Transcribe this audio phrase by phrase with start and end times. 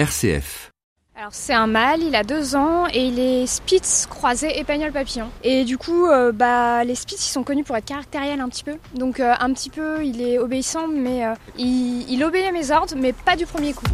[0.00, 0.70] RCF.
[1.14, 5.28] Alors c'est un mâle, il a deux ans et il est Spitz croisé épagnol papillon.
[5.44, 8.64] Et du coup, euh, bah, les Spitz ils sont connus pour être caractériels un petit
[8.64, 8.76] peu.
[8.94, 12.70] Donc euh, un petit peu, il est obéissant, mais euh, il, il obéit à mes
[12.70, 13.84] ordres, mais pas du premier coup.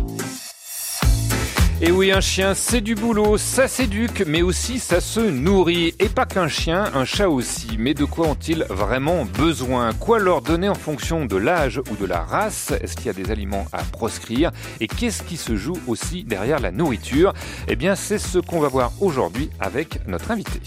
[1.82, 5.94] Et oui, un chien, c'est du boulot, ça s'éduque, mais aussi ça se nourrit.
[5.98, 7.76] Et pas qu'un chien, un chat aussi.
[7.78, 9.92] Mais de quoi ont-ils vraiment besoin?
[9.92, 12.72] Quoi leur donner en fonction de l'âge ou de la race?
[12.80, 14.52] Est-ce qu'il y a des aliments à proscrire?
[14.80, 17.34] Et qu'est-ce qui se joue aussi derrière la nourriture?
[17.68, 20.60] Eh bien, c'est ce qu'on va voir aujourd'hui avec notre invité.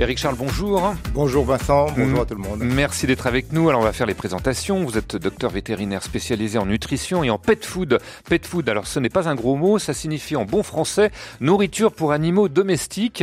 [0.00, 0.92] Eric Charles, bonjour.
[1.12, 2.58] Bonjour Vincent, bonjour à tout le monde.
[2.64, 3.68] Merci d'être avec nous.
[3.68, 4.82] Alors on va faire les présentations.
[4.82, 8.00] Vous êtes docteur vétérinaire spécialisé en nutrition et en pet food.
[8.28, 11.92] Pet food, alors ce n'est pas un gros mot, ça signifie en bon français nourriture
[11.92, 13.22] pour animaux domestiques.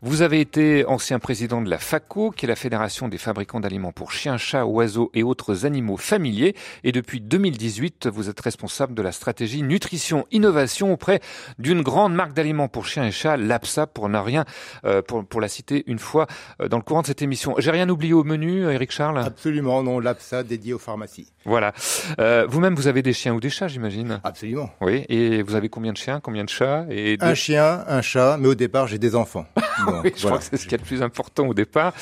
[0.00, 3.92] Vous avez été ancien président de la FACO, qui est la Fédération des fabricants d'aliments
[3.92, 6.54] pour chiens, chats, oiseaux et autres animaux familiers.
[6.84, 11.20] Et depuis 2018, vous êtes responsable de la stratégie nutrition innovation auprès
[11.58, 14.44] d'une grande marque d'aliments pour chiens et chats, l'APSA, pour ne rien,
[14.84, 17.54] euh, pour, pour la citer une fois euh, dans le courant de cette émission.
[17.58, 21.32] J'ai rien oublié au menu, Eric Charles Absolument, non, l'APSA dédié aux pharmacies.
[21.44, 21.72] Voilà.
[22.18, 24.70] Euh, Vous-même, vous avez des chiens ou des chats, j'imagine Absolument.
[24.80, 28.36] Oui, et vous avez combien de chiens, combien de chats et Un chien, un chat,
[28.38, 29.46] mais au départ, j'ai des enfants.
[30.04, 31.92] oui, je crois que c'est ce qui est le plus important au départ.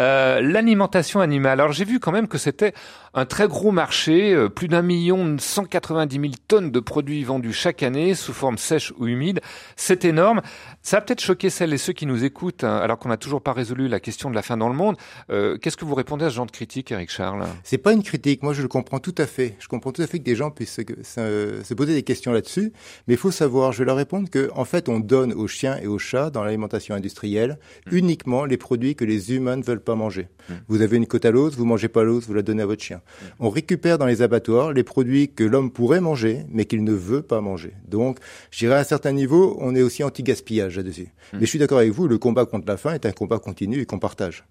[0.00, 1.60] Euh, L'alimentation animale.
[1.60, 2.74] Alors, j'ai vu quand même que c'était
[3.14, 7.82] un très gros marché, euh, plus d'un million 190 000 tonnes de produits vendus chaque
[7.82, 9.40] année sous forme sèche ou humide.
[9.76, 10.42] C'est énorme.
[10.86, 13.40] Ça a peut-être choqué celles et ceux qui nous écoutent, hein, alors qu'on n'a toujours
[13.40, 14.96] pas résolu la question de la faim dans le monde.
[15.30, 17.46] Euh, Qu'est-ce que vous répondez à ce genre de critique, Eric Charles?
[17.62, 18.42] C'est pas une critique.
[18.42, 19.56] Moi, je le comprends tout à fait.
[19.60, 22.32] Je comprends tout à fait que des gens puissent se, se, se poser des questions
[22.32, 22.70] là-dessus.
[23.08, 25.78] Mais il faut savoir, je vais leur répondre que, en fait, on donne aux chiens
[25.78, 27.96] et aux chats dans l'alimentation industrielle mmh.
[27.96, 30.28] uniquement les produits que les humains ne veulent pas manger.
[30.50, 30.52] Mmh.
[30.68, 32.82] Vous avez une côte à l'os, vous mangez pas l'os, vous la donnez à votre
[32.82, 32.98] chien.
[32.98, 33.24] Mmh.
[33.40, 37.22] On récupère dans les abattoirs les produits que l'homme pourrait manger, mais qu'il ne veut
[37.22, 37.72] pas manger.
[37.88, 38.18] Donc,
[38.50, 41.08] je dirais à un certain niveau, on est aussi anti-gaspillage là-dessus.
[41.32, 43.80] Mais je suis d'accord avec vous, le combat contre la faim est un combat continu
[43.80, 44.44] et qu'on partage.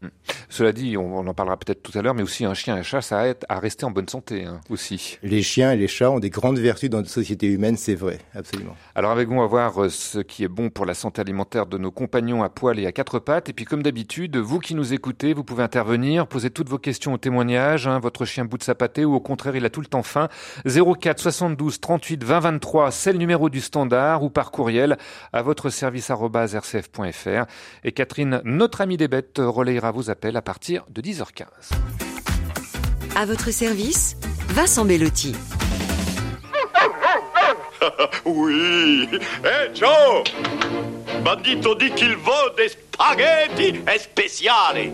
[0.50, 2.79] Cela dit, on, on en parlera peut-être tout à l'heure, mais aussi un chien et
[2.79, 5.17] un chat, ça aide à rester en bonne santé hein, aussi.
[5.23, 8.19] Les chiens et les chats ont des grandes vertus dans notre société humaine, c'est vrai,
[8.35, 8.75] absolument.
[8.95, 11.78] Alors avec vous, on va voir ce qui est bon pour la santé alimentaire de
[11.78, 13.50] nos compagnons à poil et à quatre pattes.
[13.50, 17.13] Et puis comme d'habitude, vous qui nous écoutez, vous pouvez intervenir, poser toutes vos questions
[17.13, 17.88] au témoignage.
[17.88, 20.03] Hein, votre chien bout de sa pâtée ou au contraire, il a tout le temps
[20.03, 20.29] faim.
[20.66, 24.97] 04 72 38 20 23, c'est le numéro du standard ou par courriel
[25.31, 27.46] à votre service rcf.fr.
[27.84, 31.46] Et Catherine, notre amie des bêtes, relayera vos appels à partir de 10h15.
[33.16, 34.18] À votre service,
[34.50, 35.35] Vincent Bellotti.
[38.25, 39.07] oui.
[39.44, 40.24] Eh, Joe
[41.24, 44.91] Bandito dit qu'il veut des spaghetti spéciali.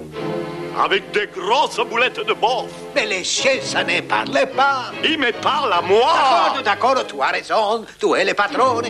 [0.78, 2.72] Avec des grosses boulettes de bœuf.
[2.96, 4.92] Mais les chiens, ça ne parle pas.
[5.04, 6.54] Il me parle à moi.
[6.64, 7.86] D'accord, d'accord, tu as raison.
[8.00, 8.82] Tu es le patron.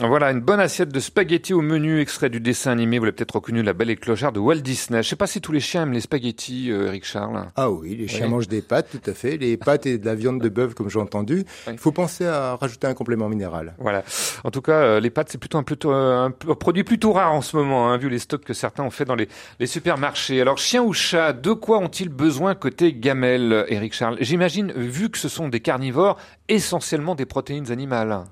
[0.00, 2.98] Voilà, une bonne assiette de spaghettis au menu, extrait du dessin animé.
[2.98, 5.02] Vous l'avez peut-être reconnu, La Belle et Clochard de Walt Disney.
[5.02, 7.44] Je sais pas si tous les chiens aiment les spaghettis, euh, Eric Charles.
[7.56, 8.30] Ah oui, les chiens oui.
[8.30, 9.36] mangent des pâtes, tout à fait.
[9.36, 11.44] Les pâtes et de la viande de bœuf, comme j'ai entendu.
[11.66, 11.76] Il oui.
[11.76, 13.74] faut penser à rajouter un complément minéral.
[13.78, 14.02] Voilà.
[14.44, 17.34] En tout cas, euh, les pâtes, c'est plutôt un, plutôt, un, un, produit plutôt rare
[17.34, 19.28] en ce moment, hein, vu les stocks que certains ont fait dans les,
[19.60, 20.40] les supermarchés.
[20.40, 24.16] Alors, chien ou chat, de quoi ont-ils besoin côté gamelle, Eric Charles?
[24.20, 26.16] J'imagine, vu que ce sont des carnivores,
[26.48, 28.22] essentiellement des protéines animales.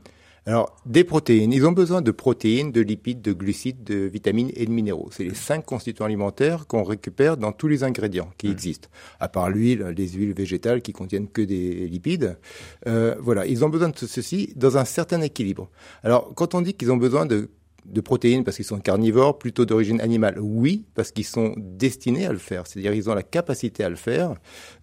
[0.50, 1.52] Alors, des protéines.
[1.52, 5.08] Ils ont besoin de protéines, de lipides, de glucides, de vitamines et de minéraux.
[5.12, 8.50] C'est les cinq constituants alimentaires qu'on récupère dans tous les ingrédients qui mmh.
[8.50, 8.88] existent.
[9.20, 12.36] À part l'huile, les huiles végétales qui contiennent que des lipides.
[12.88, 15.70] Euh, voilà, ils ont besoin de ceci dans un certain équilibre.
[16.02, 17.50] Alors, quand on dit qu'ils ont besoin de
[17.84, 20.38] de protéines parce qu'ils sont carnivores, plutôt d'origine animale.
[20.40, 23.96] Oui, parce qu'ils sont destinés à le faire, c'est-à-dire ils ont la capacité à le
[23.96, 24.34] faire.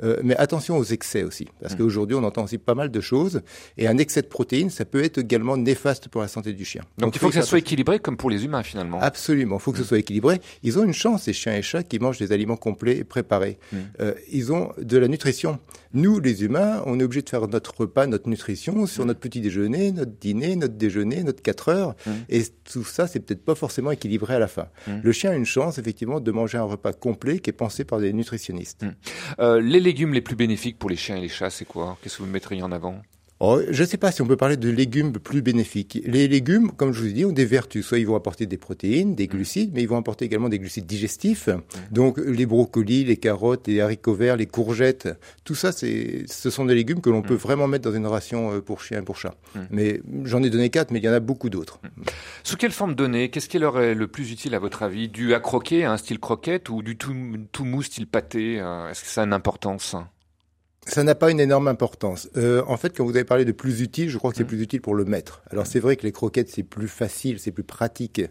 [0.03, 1.77] Euh, mais attention aux excès aussi, parce mmh.
[1.77, 3.41] qu'aujourd'hui on entend aussi pas mal de choses,
[3.77, 6.81] et un excès de protéines, ça peut être également néfaste pour la santé du chien.
[6.97, 8.99] Donc, Donc il faut que ça soit équilibré comme pour les humains finalement.
[9.01, 9.81] Absolument, il faut que mmh.
[9.81, 10.41] ce soit équilibré.
[10.63, 13.57] Ils ont une chance, ces chiens et chats, qui mangent des aliments complets et préparés.
[13.71, 13.77] Mmh.
[14.01, 15.59] Euh, ils ont de la nutrition.
[15.97, 19.41] Nous, les humains, on est obligé de faire notre repas, notre nutrition sur notre petit
[19.41, 21.95] déjeuner, notre dîner, notre déjeuner, notre 4 heures,
[22.29, 24.67] et tout ça, c'est peut-être pas forcément équilibré à la fin.
[24.85, 24.91] Mmh.
[25.01, 27.99] Le chien a une chance, effectivement, de manger un repas complet qui est pensé par
[27.99, 28.85] des nutritionnistes.
[29.39, 31.97] Euh, les légumes les plus bénéfiques pour les chiens et les chats, c'est quoi?
[32.03, 33.01] Qu'est-ce que vous mettriez en avant?
[33.39, 35.99] Oh, je ne sais pas si on peut parler de légumes plus bénéfiques.
[36.05, 37.85] Les légumes, comme je vous ai dit, ont des vertus.
[37.85, 40.87] Soit ils vont apporter des protéines, des glucides, mais ils vont apporter également des glucides
[40.87, 41.49] digestifs.
[41.91, 45.09] Donc les brocolis, les carottes, les haricots verts, les courgettes,
[45.43, 48.53] tout ça, c'est, ce sont des légumes que l'on peut vraiment mettre dans une ration
[48.53, 49.35] euh, pour chien et pour chat.
[49.69, 51.79] Mais j'en ai donné quatre, mais il y en a beaucoup d'autres.
[52.43, 53.29] Sous quelle forme donner?
[53.29, 55.09] Qu'est-ce qui leur est le plus utile à votre avis?
[55.09, 57.15] Du à croquer, un style croquette, ou du tout,
[57.51, 59.95] tout mou style pâté Est-ce que ça a une importance?
[60.87, 62.29] Ça n'a pas une énorme importance.
[62.37, 64.61] Euh, en fait, quand vous avez parlé de plus utile, je crois que c'est plus
[64.61, 65.41] utile pour le maître.
[65.51, 68.21] Alors c'est vrai que les croquettes c'est plus facile, c'est plus pratique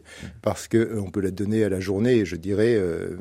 [0.42, 2.24] parce que euh, on peut la donner à la journée.
[2.24, 3.16] Je dirais, euh,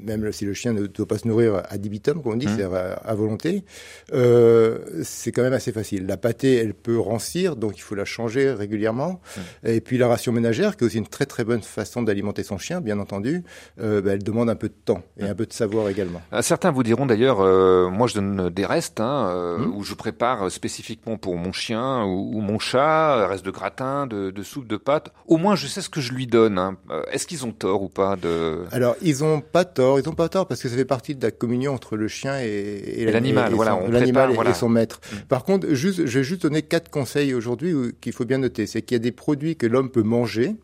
[0.00, 2.64] même si le chien ne doit pas se nourrir à dibitum, comme on dit, c'est
[2.64, 3.64] à, à volonté,
[4.12, 6.06] euh, c'est quand même assez facile.
[6.06, 9.20] La pâtée, elle peut rancir, donc il faut la changer régulièrement.
[9.64, 12.58] Et puis la ration ménagère, qui est aussi une très très bonne façon d'alimenter son
[12.58, 13.44] chien, bien entendu,
[13.80, 16.20] euh, bah, elle demande un peu de temps et un peu de savoir également.
[16.40, 19.76] Certains vous diront d'ailleurs, euh, moi je donne des restes hein, euh, Mmh.
[19.76, 24.06] où je prépare spécifiquement pour mon chien ou, ou mon chat, euh, reste de gratin,
[24.06, 25.10] de, de soupe, de pâtes.
[25.26, 26.58] Au moins je sais ce que je lui donne.
[26.58, 26.76] hein.
[26.90, 30.14] Euh, Est-ce qu'ils ont tort ou pas de Alors, ils ont pas tort, ils ont
[30.14, 33.04] pas tort parce que ça fait partie de la communion entre le chien et, et,
[33.04, 34.50] la- l'animal, et voilà, l'animal et, voilà.
[34.50, 35.00] et son maître.
[35.12, 35.16] Mm.
[35.28, 38.66] Par contre, juste, je vais juste donner quatre conseils aujourd'hui qu'il faut bien noter.
[38.66, 40.56] C'est qu'il y a des produits que l'homme peut manger.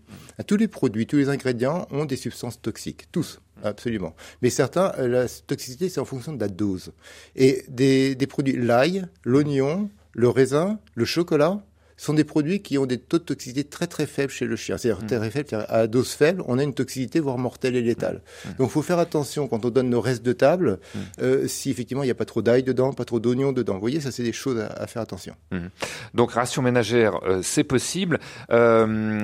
[0.46, 3.40] Tous les produits, tous les ingrédients ont des substances toxiques, tous.
[3.64, 4.14] Absolument.
[4.42, 6.92] Mais certains, euh, la toxicité, c'est en fonction de la dose.
[7.36, 11.62] Et des produits, l'ail, l'oignon, le raisin, le chocolat,
[11.98, 14.78] sont des produits qui ont des taux de toxicité très très faibles chez le chien.
[14.78, 18.22] C'est-à-dire très faibles, c'est-à-dire à dose faible, on a une toxicité voire mortelle et létale.
[18.58, 20.78] Donc, il faut faire attention quand on donne nos restes de table,
[21.20, 23.74] euh, si effectivement il n'y a pas trop d'ail dedans, pas trop d'oignons dedans.
[23.74, 25.34] Vous voyez, ça c'est des choses à, à faire attention.
[26.14, 28.20] Donc ration ménagère, euh, c'est possible.
[28.50, 29.20] Euh,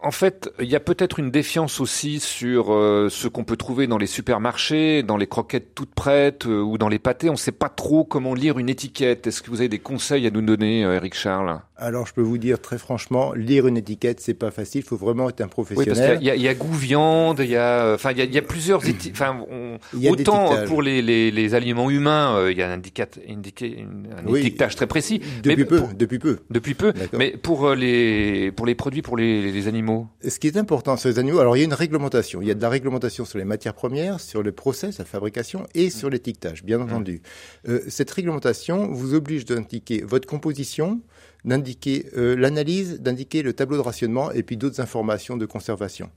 [0.00, 3.86] en fait, il y a peut-être une défiance aussi sur euh, ce qu'on peut trouver
[3.86, 7.28] dans les supermarchés, dans les croquettes toutes prêtes euh, ou dans les pâtés.
[7.28, 9.26] On ne sait pas trop comment lire une étiquette.
[9.26, 11.60] Est-ce que vous avez des conseils à nous donner, euh, Eric Charles?
[11.76, 14.82] Alors, je peux vous dire très franchement, lire une étiquette, c'est pas facile.
[14.84, 15.96] Il faut vraiment être un Oui, professionnel.
[15.96, 18.20] parce qu'il y, a- il y a goût viande, il y a, enfin, il y
[18.20, 18.82] a, il y a plusieurs
[19.12, 19.40] enfin,
[20.10, 24.40] autant pour les, les, les aliments humains, euh, il y a un, une- un Oui.
[24.40, 25.20] étiquetage très précis.
[25.42, 26.38] Depuis mais peu, pour- depuis peu.
[26.50, 26.92] depuis peu.
[27.14, 30.06] Mais pour euh, les, pour les produits, pour les, les animaux.
[30.26, 32.42] Ce qui est important sur les animaux, alors il y a une réglementation.
[32.42, 35.66] Il y a de la réglementation sur les matières premières, sur le process, la fabrication
[35.74, 37.22] et sur l'étiquetage, bien entendu.
[37.68, 41.00] Euh, cette réglementation vous oblige d'indiquer votre composition,
[41.44, 46.10] d'indiquer euh, l'analyse, d'indiquer le tableau de rationnement et puis d'autres informations de conservation.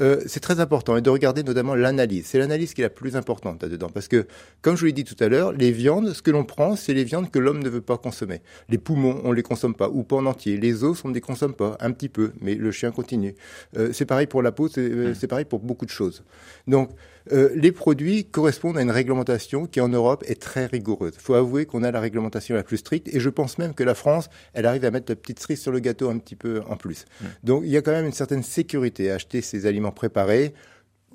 [0.00, 2.26] Euh, c'est très important et de regarder notamment l'analyse.
[2.26, 4.26] C'est l'analyse qui est la plus importante là-dedans parce que,
[4.62, 6.94] comme je vous l'ai dit tout à l'heure, les viandes, ce que l'on prend, c'est
[6.94, 8.42] les viandes que l'homme ne veut pas consommer.
[8.68, 10.56] Les poumons, on les consomme pas ou pas en entier.
[10.56, 13.34] Les os, on ne les consomme pas, un petit peu, mais le chien continue.
[13.76, 16.22] Euh, c'est pareil pour la peau, c'est euh, c'est pareil pour beaucoup de choses.
[16.66, 16.90] Donc,
[17.32, 21.12] euh, les produits correspondent à une réglementation qui en Europe est très rigoureuse.
[21.16, 23.84] Il faut avouer qu'on a la réglementation la plus stricte et je pense même que
[23.84, 26.62] la France, elle arrive à mettre la petite cerise sur le gâteau un petit peu
[26.68, 27.04] en plus.
[27.44, 30.54] Donc il y a quand même une certaine sécurité à acheter ces aliments préparés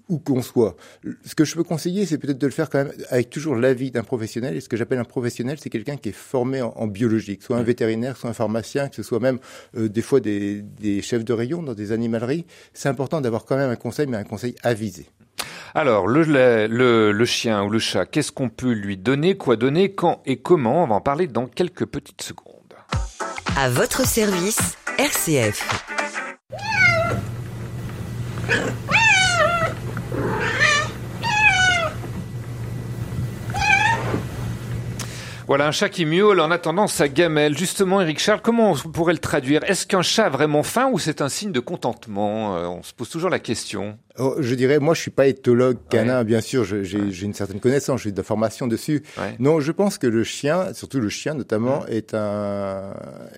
[0.09, 0.75] où qu'on soit.
[1.25, 3.91] Ce que je peux conseiller, c'est peut-être de le faire quand même avec toujours l'avis
[3.91, 4.55] d'un professionnel.
[4.55, 7.43] Et ce que j'appelle un professionnel, c'est quelqu'un qui est formé en, en biologie, que
[7.43, 9.39] ce soit un vétérinaire, soit un pharmacien, que ce soit même
[9.75, 12.45] euh, des fois des, des chefs de rayon dans des animaleries.
[12.73, 15.07] C'est important d'avoir quand même un conseil, mais un conseil avisé.
[15.77, 19.57] Alors, le, lait, le, le chien ou le chat, qu'est-ce qu'on peut lui donner, quoi
[19.57, 20.83] donner, quand et comment?
[20.83, 22.53] On va en parler dans quelques petites secondes.
[23.57, 25.83] À votre service, RCF.
[35.47, 37.55] Voilà un chat qui miaule en attendant sa gamelle.
[37.55, 39.63] Justement, Eric Charles, comment on pourrait le traduire?
[39.65, 42.55] Est-ce qu'un chat a vraiment faim ou c'est un signe de contentement?
[42.57, 43.97] Euh, On se pose toujours la question.
[44.17, 47.59] Oh, je dirais, moi, je suis pas éthologue canin, bien sûr, j'ai j'ai une certaine
[47.59, 49.03] connaissance, j'ai de la formation dessus.
[49.17, 49.35] Ouais.
[49.39, 52.93] Non, je pense que le chien, surtout le chien notamment, est un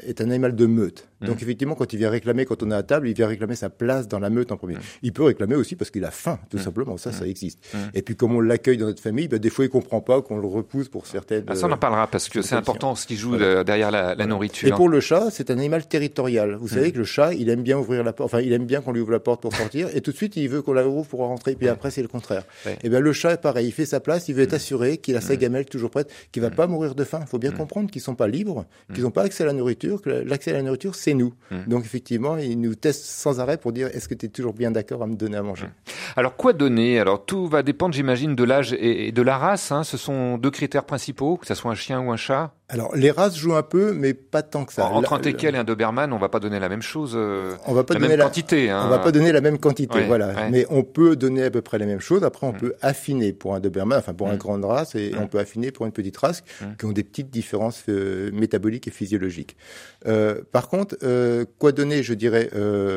[0.06, 1.08] est un animal de meute.
[1.20, 3.72] Donc effectivement, quand il vient réclamer, quand on est à table, il vient réclamer sa
[3.72, 4.76] place dans la meute en premier.
[5.02, 6.96] Il peut réclamer aussi parce qu'il a faim, tout simplement.
[6.98, 7.58] Ça, ça existe.
[7.96, 10.38] Et puis comme on l'accueille dans notre famille, ben, des fois il comprend pas qu'on
[10.38, 11.44] le repousse pour certaines.
[11.48, 12.72] Ah, ça, on en parlera parce que c'est Protection.
[12.74, 13.46] important ce qui joue Voilà.
[13.46, 14.76] euh, derrière la, la Et nourriture.
[14.76, 16.56] pour le chat, c'est un animal territorial.
[16.62, 18.32] Vous savez que le chat, il aime bien ouvrir la porte.
[18.32, 20.36] Enfin, il aime bien qu'on lui ouvre la porte pour sortir, et tout de suite,
[20.36, 21.56] il veut qu'on la ouvre pour rentrer.
[21.56, 22.44] Puis après, c'est le contraire.
[22.66, 22.78] Ouais.
[22.84, 23.68] Et bien, le chat, est pareil.
[23.68, 24.28] Il fait sa place.
[24.28, 27.04] Il veut être assuré qu'il a sa gamelle toujours prête, qu'il va pas mourir de
[27.04, 27.20] faim.
[27.22, 30.02] Il faut bien comprendre qu'ils sont pas libres, qu'ils n'ont pas accès à la nourriture.
[30.02, 31.34] Que l'accès à la nourriture, c'est nous.
[31.68, 34.72] Donc, effectivement, il nous teste sans arrêt pour dire est-ce que tu es toujours bien
[34.72, 35.68] d'accord à me donner à manger?
[36.16, 37.00] Alors, quoi donner?
[37.00, 39.72] Alors, tout va dépendre, j'imagine, de l'âge et, et de la race.
[39.72, 39.84] Hein.
[39.84, 42.54] Ce sont deux critères principaux, que ce soit un chien ou un chat.
[42.70, 44.86] Alors, les races jouent un peu, mais pas tant que ça.
[44.88, 47.14] Entre un teckel et un Doberman, on va pas donner la même chose.
[47.16, 48.70] euh, on va pas la donner même la quantité.
[48.70, 48.82] Hein.
[48.86, 50.28] On va pas donner la même quantité, Ouais, voilà.
[50.28, 50.50] ouais.
[50.52, 52.24] Mais on peut donner à peu près la même chose.
[52.24, 55.40] Après, on peut affiner pour un Doberman, enfin pour une grande race, et on peut
[55.40, 56.44] affiner pour une petite race
[56.78, 59.56] qui ont des petites différences euh, métaboliques et physiologiques.
[60.06, 62.50] Euh, par contre, euh, quoi donner, je dirais,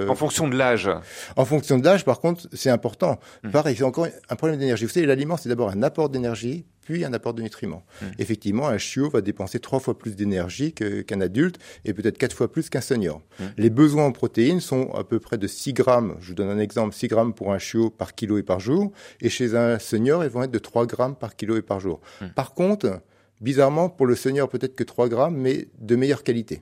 [0.08, 0.90] En fonction de l'âge.
[1.36, 3.18] en fonction de l'âge, par contre, c'est important.
[3.52, 4.84] Pareil, c'est encore un problème d'énergie.
[4.84, 7.84] Vous savez, l'aliment, c'est d'abord un apport d'énergie, puis un apport de nutriments.
[8.18, 12.34] Effectivement, un chiot va dépenser trois fois plus d'énergie que- qu'un adulte et peut-être quatre
[12.34, 13.22] fois plus qu'un senior.
[13.56, 16.16] Les besoins en protéines sont à peu près de 6 grammes.
[16.20, 18.90] Je vous donne un exemple, 6 grammes pour un chiot par kilo et par jour.
[19.20, 22.00] Et chez un senior, ils vont être de 3 grammes par kilo et par jour.
[22.34, 23.00] Par contre,
[23.42, 26.60] Bizarrement, pour le senior, peut-être que 3 grammes, mais de meilleure qualité.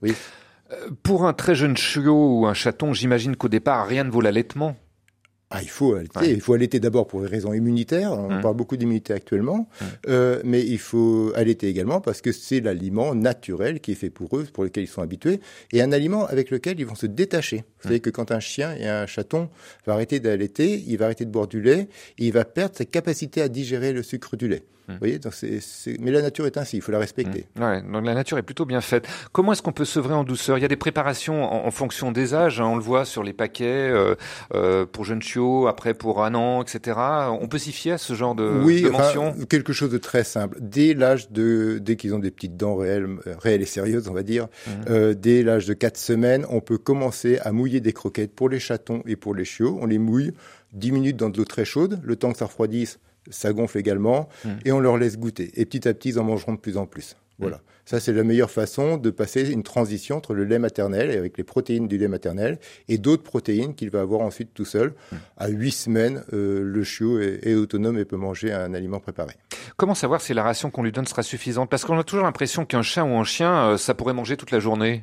[0.00, 0.12] Oui.
[0.70, 4.20] Euh, pour un très jeune chiot ou un chaton, j'imagine qu'au départ, rien ne vaut
[4.20, 4.76] l'allaitement.
[5.52, 6.18] Ah, il faut allaiter.
[6.20, 6.30] Ouais.
[6.32, 8.12] Il faut allaiter d'abord pour des raisons immunitaires.
[8.12, 8.40] On Mmh.
[8.42, 9.68] parle beaucoup d'immunité actuellement.
[9.80, 9.84] Mmh.
[10.08, 14.36] Euh, mais il faut allaiter également parce que c'est l'aliment naturel qui est fait pour
[14.38, 15.40] eux, pour lequel ils sont habitués,
[15.72, 17.64] et un aliment avec lequel ils vont se détacher.
[17.82, 19.48] Vous savez que quand un chien et un chaton
[19.86, 21.88] va arrêter d'allaiter, il va arrêter de boire du lait
[22.18, 24.62] et il va perdre sa capacité à digérer le sucre du lait.
[24.90, 24.92] Mmh.
[24.94, 27.46] Vous voyez, donc c'est, c'est- mais la nature est ainsi, il faut la respecter.
[27.58, 29.06] Ouais, donc la nature est plutôt bien faite.
[29.32, 30.58] Comment est-ce qu'on peut sevrer en douceur?
[30.58, 32.60] Il y a des préparations en, en fonction des âges.
[32.60, 34.14] hein, on le voit sur les paquets euh,
[34.54, 36.98] euh, pour jeunes chiots, après pour un an, etc.
[37.40, 39.98] On peut s'y fier à ce genre de, oui, de enfin, mentions quelque chose de
[39.98, 40.58] très simple.
[40.60, 44.14] Dès l'âge de, dès qu'ils ont des petites dents réelles, euh, réelles et sérieuses, on
[44.14, 44.72] va dire, Mhm.
[44.90, 48.58] euh, dès l'âge de 4 semaines, on peut commencer à mouiller des croquettes pour les
[48.60, 49.78] chatons et pour les chiots.
[49.80, 50.32] On les mouille
[50.72, 52.98] 10 minutes dans de l'eau très chaude, le temps que ça refroidisse,
[53.28, 54.58] ça gonfle également, Mhm.
[54.64, 55.50] et on leur laisse goûter.
[55.54, 57.16] Et petit à petit, ils en mangeront de plus en plus.
[57.38, 57.60] Voilà.
[57.86, 61.42] Ça, c'est la meilleure façon de passer une transition entre le lait maternel, avec les
[61.42, 62.58] protéines du lait maternel,
[62.88, 64.92] et d'autres protéines qu'il va avoir ensuite tout seul.
[65.38, 69.32] À 8 semaines, euh, le chiot est, est autonome et peut manger un aliment préparé.
[69.76, 71.70] Comment savoir si la ration qu'on lui donne sera suffisante?
[71.70, 74.50] Parce qu'on a toujours l'impression qu'un chat ou un chien, euh, ça pourrait manger toute
[74.50, 75.02] la journée.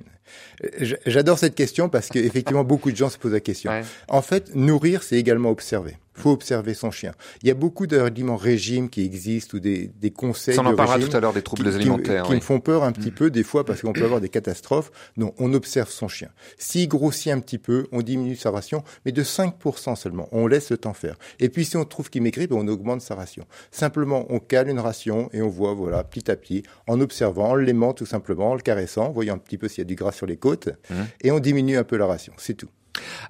[1.05, 3.71] J'adore cette question parce qu'effectivement, beaucoup de gens se posent la question.
[3.71, 3.83] Ouais.
[4.07, 5.97] En fait, nourrir, c'est également observer.
[6.17, 7.13] Faut observer son chien.
[7.43, 10.75] Il y a beaucoup d'aliments régimes qui existent ou des, des conseils Ça, on en
[10.75, 12.23] parlera régime tout à l'heure des troubles qui, alimentaires.
[12.23, 12.35] qui oui.
[12.37, 13.15] me font peur un petit Mm.
[13.15, 14.91] peu des fois parce qu'on peut avoir des catastrophes.
[15.15, 16.29] Non, on observe son chien.
[16.57, 20.27] S'il grossit un petit peu, on diminue sa ration, mais de 5% seulement.
[20.31, 21.15] On laisse le temps faire.
[21.39, 23.45] Et puis si on trouve qu'il maigrit, ben, on augmente sa ration.
[23.71, 27.55] Simplement, on cale une ration et on voit, voilà, petit à petit, en observant, en
[27.55, 29.95] l'aimant tout simplement, en le caressant, en voyant un petit peu s'il y a du
[29.95, 31.05] gras sur les côtes, Mhm.
[31.21, 32.33] et on diminue un peu la ration.
[32.37, 32.69] C'est tout.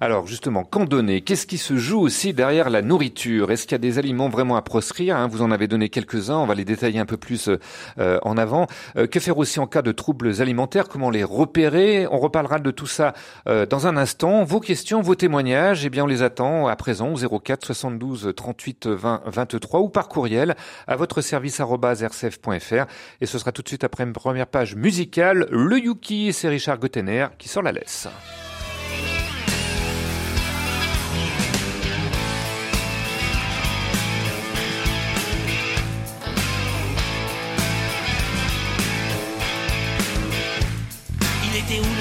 [0.00, 1.20] Alors justement, qu'en donner?
[1.20, 3.50] Qu'est-ce qui se joue aussi derrière la nourriture?
[3.50, 5.28] Est-ce qu'il y a des aliments vraiment à proscrire hein?
[5.28, 7.50] Vous en avez donné quelques-uns, on va les détailler un peu plus
[7.98, 8.66] euh, en avant.
[8.96, 10.88] Euh, que faire aussi en cas de troubles alimentaires?
[10.88, 12.06] Comment les repérer?
[12.10, 13.12] On reparlera de tout ça
[13.48, 14.44] euh, dans un instant.
[14.44, 18.86] Vos questions, vos témoignages, eh bien on les attend à présent au 04 72 38
[18.86, 20.56] 20 23 ou par courriel
[20.86, 22.86] à votre service rcf.fr
[23.20, 25.46] et ce sera tout de suite après une première page musicale.
[25.50, 28.08] Le Yuki, c'est Richard Gottener qui sort la laisse.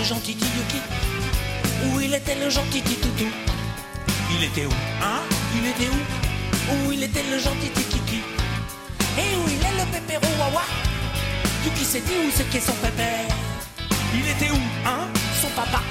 [0.07, 0.79] Gentil Yuki
[1.85, 3.27] Où il était le gentil Toutou
[4.35, 4.71] Il était où
[5.03, 5.19] Hein?
[5.55, 5.99] Il était où?
[6.87, 8.21] Où il était le gentil Kiki
[9.17, 10.63] Et où il est le pépéro Wawa
[11.65, 13.27] Yuki s'est dit où c'est qu'est son pépère?
[14.13, 15.07] Il était où Hein?
[15.41, 15.81] Son papa.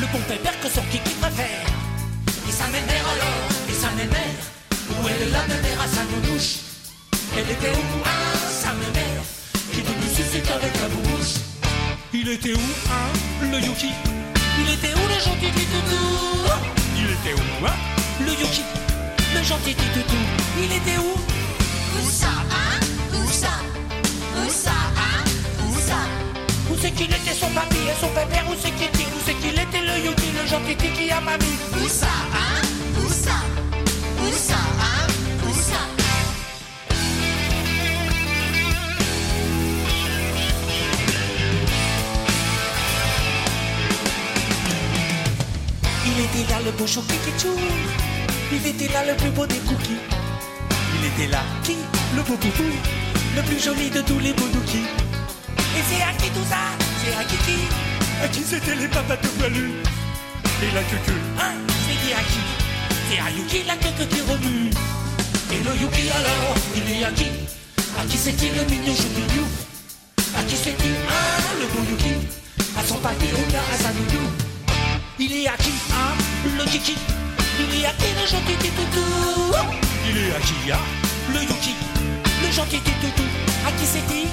[0.00, 1.66] Le bon pépère que son Kiki préfère.
[2.48, 3.48] Et sa mère alors?
[3.70, 4.42] Et sa mère
[4.90, 6.56] Où est la mère à sa nounouche
[7.36, 8.38] Elle était où Hein?
[8.50, 9.22] Sa mère
[9.72, 11.53] Qui nous suscite avec la bouche
[12.14, 13.90] il était où, hein, le Yuki
[14.60, 16.04] Il était où le gentil petit toutou
[16.96, 17.72] Il était où, hein,
[18.20, 18.62] le Yuki
[19.34, 20.16] Le gentil petit toutou.
[20.62, 21.14] Il était où
[21.98, 22.78] Où ça, hein
[23.12, 23.48] Où ça
[24.36, 25.24] Où ça, hein
[25.66, 25.96] Où ça
[26.70, 29.34] Où c'est qu'il était son papy et son pépère Où c'est qu'il était Où c'est
[29.34, 32.62] qu'il était le Yuki Le gentil qui a mamie Où ça, hein
[33.04, 33.53] Où ça
[46.64, 47.54] le beau chou Kikichou
[48.52, 50.00] Il était là le plus beau des cookies.
[50.98, 51.76] Il était là qui
[52.16, 52.70] Le beau boubou
[53.36, 56.62] Le plus joli de tous les boudouki Et c'est à qui tout ça?
[57.02, 57.58] C'est à qui qui?
[58.22, 59.72] À qui c'était les papas de poilu?
[60.62, 61.52] Et la queue Hein?
[61.86, 62.42] C'est dit à qui?
[63.10, 64.70] C'est à Yuki la queue qui remue.
[65.52, 67.26] Et le Yuki alors Il est à qui?
[68.00, 69.46] À qui c'est-il le mignon choupignou
[70.38, 72.14] À qui c'est-il Ah le beau Yuki?
[72.78, 74.53] À son papy à sa nounou
[75.18, 76.14] il est à qui, hein,
[76.58, 76.96] le kiki?
[77.58, 79.00] Il est à qui le gentil petit toutou
[80.08, 80.78] Il est à qui, hein,
[81.32, 81.74] le yuki?
[82.42, 83.22] Le gentil petit toutou
[83.66, 84.26] À qui c'est dit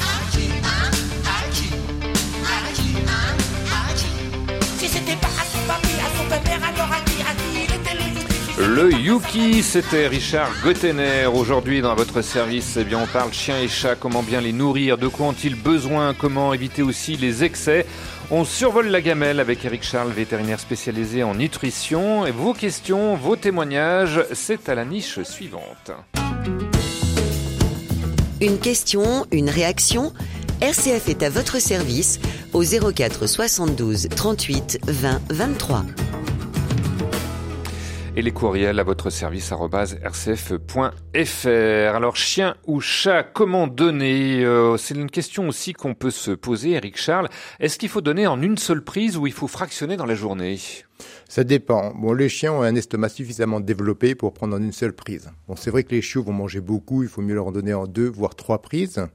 [0.00, 0.90] À qui, hein
[1.24, 1.68] À qui?
[2.44, 3.36] À qui, hein
[3.70, 4.06] À qui?
[4.78, 7.00] Si c'était pas à son papy, à son pépère Alors à
[8.58, 11.26] le yuki c'était Richard Gottener.
[11.26, 14.98] Aujourd'hui, dans votre service, eh bien, on parle chien et chat, comment bien les nourrir,
[14.98, 17.86] de quoi ont-ils besoin, comment éviter aussi les excès.
[18.30, 22.26] On survole la gamelle avec Eric Charles, vétérinaire spécialisé en nutrition.
[22.26, 25.92] Et vos questions, vos témoignages, c'est à la niche suivante.
[28.40, 30.12] Une question, une réaction
[30.60, 32.18] RCF est à votre service
[32.52, 35.84] au 04 72 38 20 23.
[38.16, 40.86] Et les courriels à votre service rcf.fr.
[41.94, 46.70] Alors chien ou chat, comment donner Euh, C'est une question aussi qu'on peut se poser,
[46.70, 47.28] Eric Charles.
[47.60, 50.58] Est-ce qu'il faut donner en une seule prise ou il faut fractionner dans la journée?
[51.28, 51.92] Ça dépend.
[51.94, 55.30] Bon, les chiens ont un estomac suffisamment développé pour prendre en une seule prise.
[55.46, 57.74] Bon, c'est vrai que les chiots vont manger beaucoup, il faut mieux leur en donner
[57.74, 59.06] en deux, voire trois prises.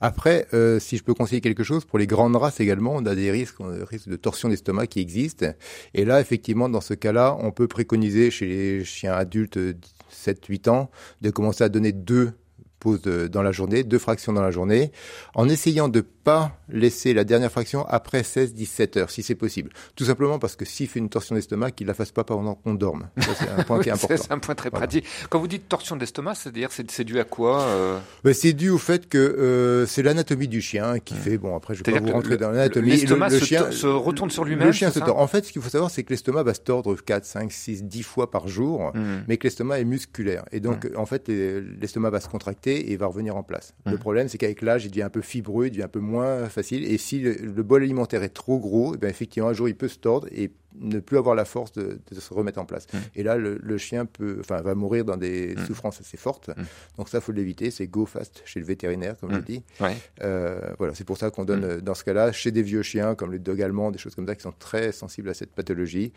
[0.00, 3.14] Après, euh, si je peux conseiller quelque chose, pour les grandes races également, on a
[3.14, 5.46] des risques, on a des risques de torsion d'estomac qui existent.
[5.94, 9.76] Et là, effectivement, dans ce cas-là, on peut préconiser chez les chiens adultes de
[10.12, 12.32] 7-8 ans de commencer à donner deux
[12.78, 14.92] pauses dans la journée, deux fractions dans la journée,
[15.34, 19.70] en essayant de pas laisser la dernière fraction après 16-17 heures, si c'est possible.
[19.94, 22.74] Tout simplement parce que s'il fait une torsion d'estomac, qu'il la fasse pas pendant qu'on
[22.74, 23.08] dorme.
[23.18, 24.22] C'est un point qui est Oui, c'est- important.
[24.26, 24.86] C'est un point très Voilà.
[24.86, 25.04] pratique.
[25.30, 28.78] Quand vous dites torsion d'estomac, c'est-à-dire c'est dû à quoi euh Ben, c'est dû au
[28.78, 31.36] fait que euh, c'est l'anatomie du chien qui fait.
[31.38, 32.90] Bon, après, je vais pas vous rentrer le- dans l'anatomie.
[32.90, 35.18] l'estomac Le- le se chien- se retourne sur lui-même, Le chien se tord.
[35.18, 37.84] En fait, ce qu'il faut savoir, c'est que l'estomac va se tordre 4, 5, 6,
[37.84, 39.22] 10 fois par jour, Hmm.
[39.28, 40.44] mais que l'estomac est musculaire.
[40.52, 43.74] Et donc, en fait, les- l'estomac va se contracter et va revenir en place.
[43.84, 46.13] Le problème, c'est qu'avec l'âge, il devient un peu fibreux, il devient un peu moins
[46.48, 46.84] facile.
[46.84, 49.88] Et si le, bol alimentaire est trop gros, eh ben, effectivement, un jour, il peut
[49.88, 50.50] se tordre et
[50.80, 52.86] ne plus avoir la force de, de se remettre en place.
[53.14, 56.50] Et là, le, le chien peut, enfin, va mourir dans des souffrances assez fortes.
[56.98, 57.70] Donc ça, faut l'éviter.
[57.70, 59.62] C'est go fast chez le vétérinaire, comme je dis.
[59.80, 59.96] Ouais.
[60.22, 63.14] Euh, voilà, c'est pour ça qu'on donne, euh, dans ce cas-là, chez des vieux chiens
[63.14, 66.12] comme les dogs allemands, des choses comme ça, qui sont très sensibles à cette pathologie.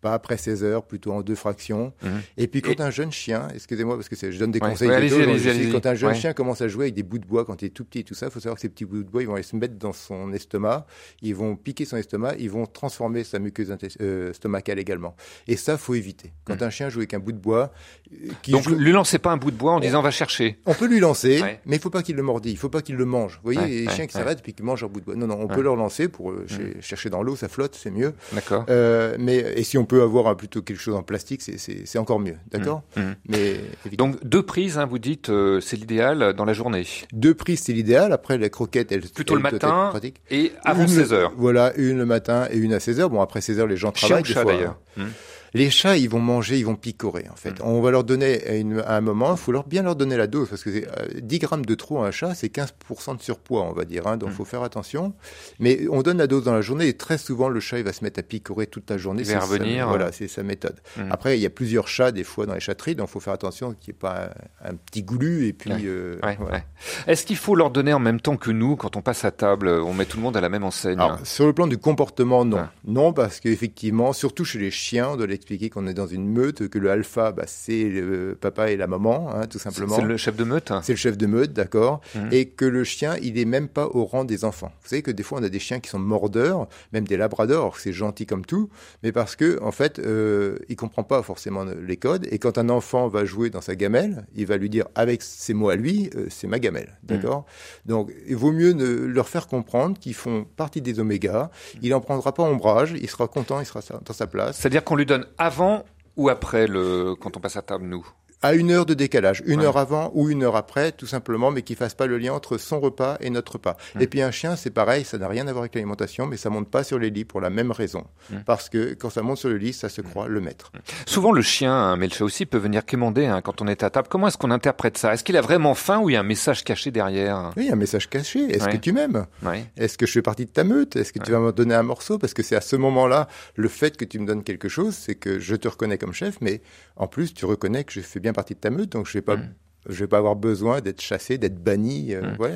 [0.00, 1.92] Pas après 16 heures, plutôt en deux fractions.
[2.38, 4.88] Et puis quand Et- un jeune chien, excusez-moi parce que je donne des Ouais, conseils,
[4.88, 7.60] ouais, donc quand un jeune chien commence à jouer avec des bouts de bois quand
[7.60, 9.10] il est tout petit et tout ça, il faut savoir que ces petits bouts de
[9.10, 10.86] bois, ils vont aller se mettre dans son estomac,
[11.20, 15.14] ils vont piquer son estomac, ils vont transformer sa muqueuse intes- euh, stomacale également.
[15.48, 16.32] Et ça, faut éviter.
[16.44, 17.72] Quand un chien joue avec un bout de bois,
[18.12, 18.52] euh, qui.
[18.52, 20.58] Donc joue- lui lancez pas un bout de bois en disant va chercher.
[20.66, 21.60] on peut lui lancer, Ouais.
[21.66, 23.34] mais il faut pas qu'il le mordille, il faut pas qu'il le mange.
[23.42, 25.16] Vous voyez, Ouais, les ouais, chiens qui s'arrêtent puis qui mangent leur bout de bois.
[25.16, 27.90] Non, non, on peut leur lancer pour euh, cher- chercher dans l'eau, ça flotte, c'est
[27.90, 28.12] mieux.
[28.32, 28.64] D'accord.
[28.68, 32.36] Euh, mais et si on peut avoir plutôt quelque chose en plastique, c'est- encore mieux,
[32.50, 33.14] d'accord Mm, mm.
[33.28, 35.30] Mais évidemment, Donc deux prises, hein, vous dites,
[35.60, 36.84] c'est l'idéal dans la journée.
[37.12, 38.12] deux prises c'est l'idéal.
[38.12, 40.20] Après la croquette, elle Plutôt le elle être matin pratique.
[40.30, 41.32] et avant Une- 16 heures.
[41.36, 43.10] Voilà, une le matin et une à 16 heures.
[43.10, 44.76] Bon, après 16 heures, les gens Chien travaillent ou des fois, hein.
[44.96, 45.08] Hmm.
[45.54, 47.54] Les chats, ils vont manger, ils vont picorer en fait.
[47.62, 50.16] On va leur donner à, une- à un moment, il faut leur bien leur donner
[50.16, 50.84] la dose parce que euh,
[51.20, 54.06] 10 grammes de trop à un chat, c'est 15% de surpoids, on va dire.
[54.06, 55.12] Hein, donc il faut faire attention.
[55.58, 57.92] Mais on donne la dose dans la journée et très souvent le chat il va
[57.92, 59.22] se mettre à picorer toute la journée.
[59.22, 60.10] Il va C'est sa- revenir, voilà, euh.
[60.12, 60.76] c'est sa méthode.
[60.96, 61.10] Hmm.
[61.10, 63.32] Après, il y a plusieurs chats des fois dans les chatteries, donc il faut faire
[63.34, 64.30] attention qu'il n'y ait pas
[64.64, 65.70] un, un petit goulu et puis.
[65.72, 65.80] Ouais.
[65.84, 66.56] euh, Ouais, voilà.
[66.58, 66.64] ouais.
[67.06, 69.68] Est-ce qu'il faut leur donner en même temps que nous quand on passe à table
[69.68, 70.98] On met tout le monde à la même enseigne.
[71.00, 72.68] Alors, sur le plan du comportement, non.
[72.86, 76.68] Non, parce qu'effectivement, surtout chez les chiens, on doit l'expliquer qu'on est dans une meute,
[76.68, 79.96] que le alpha, bah, c'est le papa et la maman, hein, tout simplement.
[79.96, 82.28] c'est le chef de meute C'est le chef de meute, d'accord, Mhm.
[82.32, 84.70] et que le chien, il est même pas au rang des enfants.
[84.82, 87.78] Vous savez que des fois, on a des chiens qui sont mordeurs, même des labradors,
[87.78, 88.68] c'est gentil comme tout,
[89.02, 92.26] mais parce que en fait, euh, il comprend pas forcément les codes.
[92.30, 95.54] Et quand un enfant va jouer dans sa gamelle, il va lui dire avec ses
[95.54, 97.46] mots à lui, euh, c'est ma gamelle, d'accord.
[97.86, 101.50] Donc, il vaut mieux ne leur faire comprendre qu'ils font partie des omégas.
[101.82, 104.58] Il en prendra pas ombrage, il sera content, il sera dans sa place.
[104.58, 105.84] C'est-à-dire qu'on lui donne avant
[106.16, 108.06] ou après le quand on passe à table, nous?
[108.42, 109.66] À une heure de décalage, une Ouais.
[109.66, 112.56] heure avant ou une heure après, tout simplement, mais qu'il fasse pas le lien entre
[112.56, 113.76] son repas et notre repas.
[114.00, 116.48] Et puis un chien, c'est pareil, ça n'a rien à voir avec l'alimentation, mais ça
[116.48, 118.06] monte pas sur les lits pour la même raison.
[118.46, 120.72] Parce que quand ça monte sur le lit, ça se croit le maître.
[121.04, 123.82] Souvent, le chien, hein, mais le chat aussi, peut venir quémander hein, quand on est
[123.82, 124.08] à table.
[124.10, 125.12] Comment est-ce qu'on interprète ça?
[125.12, 127.50] Est-ce qu'il a vraiment faim ou il y a un message caché derrière?
[127.58, 128.50] Oui, un message caché.
[128.50, 128.72] Est-ce Ouais.
[128.72, 129.26] que tu m'aimes?
[129.42, 129.66] Ouais.
[129.76, 130.96] Est-ce que je fais partie de ta meute?
[130.96, 132.16] Est-ce que tu vas me donner un morceau?
[132.16, 135.14] Parce que c'est à ce moment-là, le fait que tu me donnes quelque chose, c'est
[135.14, 136.62] que je te reconnais comme chef, mais
[136.96, 139.22] en plus, tu reconnais que je fais bien partie de ta meute, donc je vais
[139.22, 139.48] pas, Mm.
[139.88, 142.14] je vais pas avoir besoin d'être chassé, d'être banni.
[142.14, 142.34] euh, Mm.
[142.38, 142.54] voilà,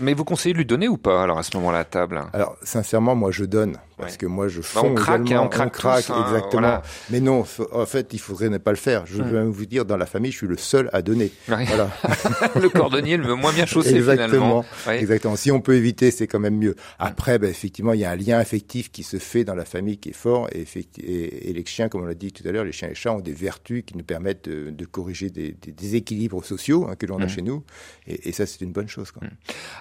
[0.00, 2.20] Mais vous conseillez de lui donner ou pas alors à ce moment-là à table?
[2.32, 3.76] Alors, sincèrement, moi, je donne.
[3.96, 4.18] Parce Ouais.
[4.18, 6.50] que moi, je Bah, fonds on craque, hein, on craque tous, hein, exactement.
[6.52, 6.82] voilà.
[7.10, 9.06] Mais non, en fait, il faudrait ne pas le faire.
[9.06, 9.28] Je Mm.
[9.30, 11.30] vais vous dire, dans la famille, je suis le seul à donner.
[11.48, 11.64] Ouais.
[11.66, 11.90] Voilà.
[12.60, 14.62] Le cordonnier le moins bien chaussé Exactement.
[14.64, 15.00] finalement.
[15.00, 15.36] Exactement.
[15.36, 16.74] Si on peut éviter, c'est quand même mieux.
[16.98, 19.98] Après, ben, effectivement, il y a un lien affectif qui se fait dans la famille
[19.98, 20.48] qui est fort.
[20.52, 22.88] Et, effecti- et, et les chiens, comme on l'a dit tout à l'heure, les chiens
[22.88, 26.44] et les chats ont des vertus qui nous permettent de, de corriger des, des déséquilibres
[26.44, 27.28] sociaux hein, que l'on a Mm.
[27.28, 27.62] chez nous.
[28.06, 29.10] Et, et ça, c'est une bonne chose.
[29.12, 29.22] Quoi.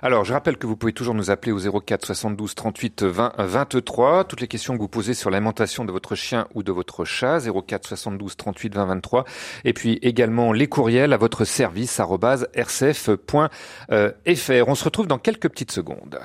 [0.01, 4.02] Alors, je rappelle que vous pouvez toujours nous appeler au 04 72 38 20 23.
[4.27, 7.39] Toutes les questions que vous posez sur l'alimentation de votre chien ou de votre chat,
[7.39, 9.23] 04 72 38 20 23.
[9.63, 13.29] Et puis également les courriels à votre service rcf.fr.
[14.67, 16.19] On se retrouve dans quelques petites secondes.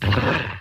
[0.00, 0.56] Brrr.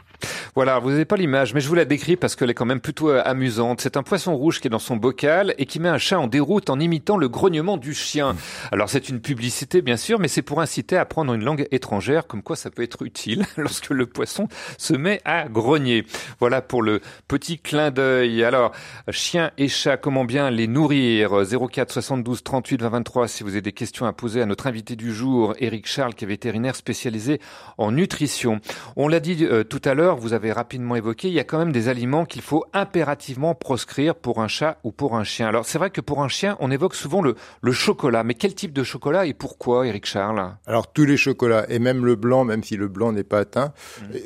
[0.60, 2.82] Voilà, vous n'avez pas l'image, mais je vous la décris parce qu'elle est quand même
[2.82, 3.80] plutôt euh, amusante.
[3.80, 6.28] C'est un poisson rouge qui est dans son bocal et qui met un chat en
[6.28, 8.36] déroute en imitant le grognement du chien.
[8.74, 12.28] Alors c'est une publicité bien sûr, mais c'est pour inciter à apprendre une langue étrangère,
[12.28, 16.06] comme quoi ça peut être utile lorsque le poisson se met à grogner.
[16.41, 18.43] Voilà pour le petit clin d'œil.
[18.43, 18.74] Alors,
[19.12, 21.38] chien et chat, comment bien les nourrir?
[21.72, 24.98] 04 72 38 20 23 si vous avez des questions à poser à notre invité
[24.98, 27.39] du jour, Eric Charles, qui est vétérinaire spécialisé
[27.78, 28.60] en nutrition.
[28.98, 31.60] On l'a dit euh, tout à l'heure, vous avez rapidement évoqué, il y a quand
[31.60, 35.48] même des aliments qu'il faut impérativement proscrire pour un chat ou pour un chien.
[35.48, 38.56] Alors c'est vrai que pour un chien, on évoque souvent le, le chocolat, mais quel
[38.56, 40.56] type de chocolat et pourquoi, Eric Charles?
[40.66, 43.74] Alors tous les chocolats, et même le blanc, même si le blanc n'est pas atteint,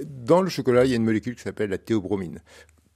[0.06, 2.42] dans le chocolat, il y a une molécule qui s'appelle la théobromine.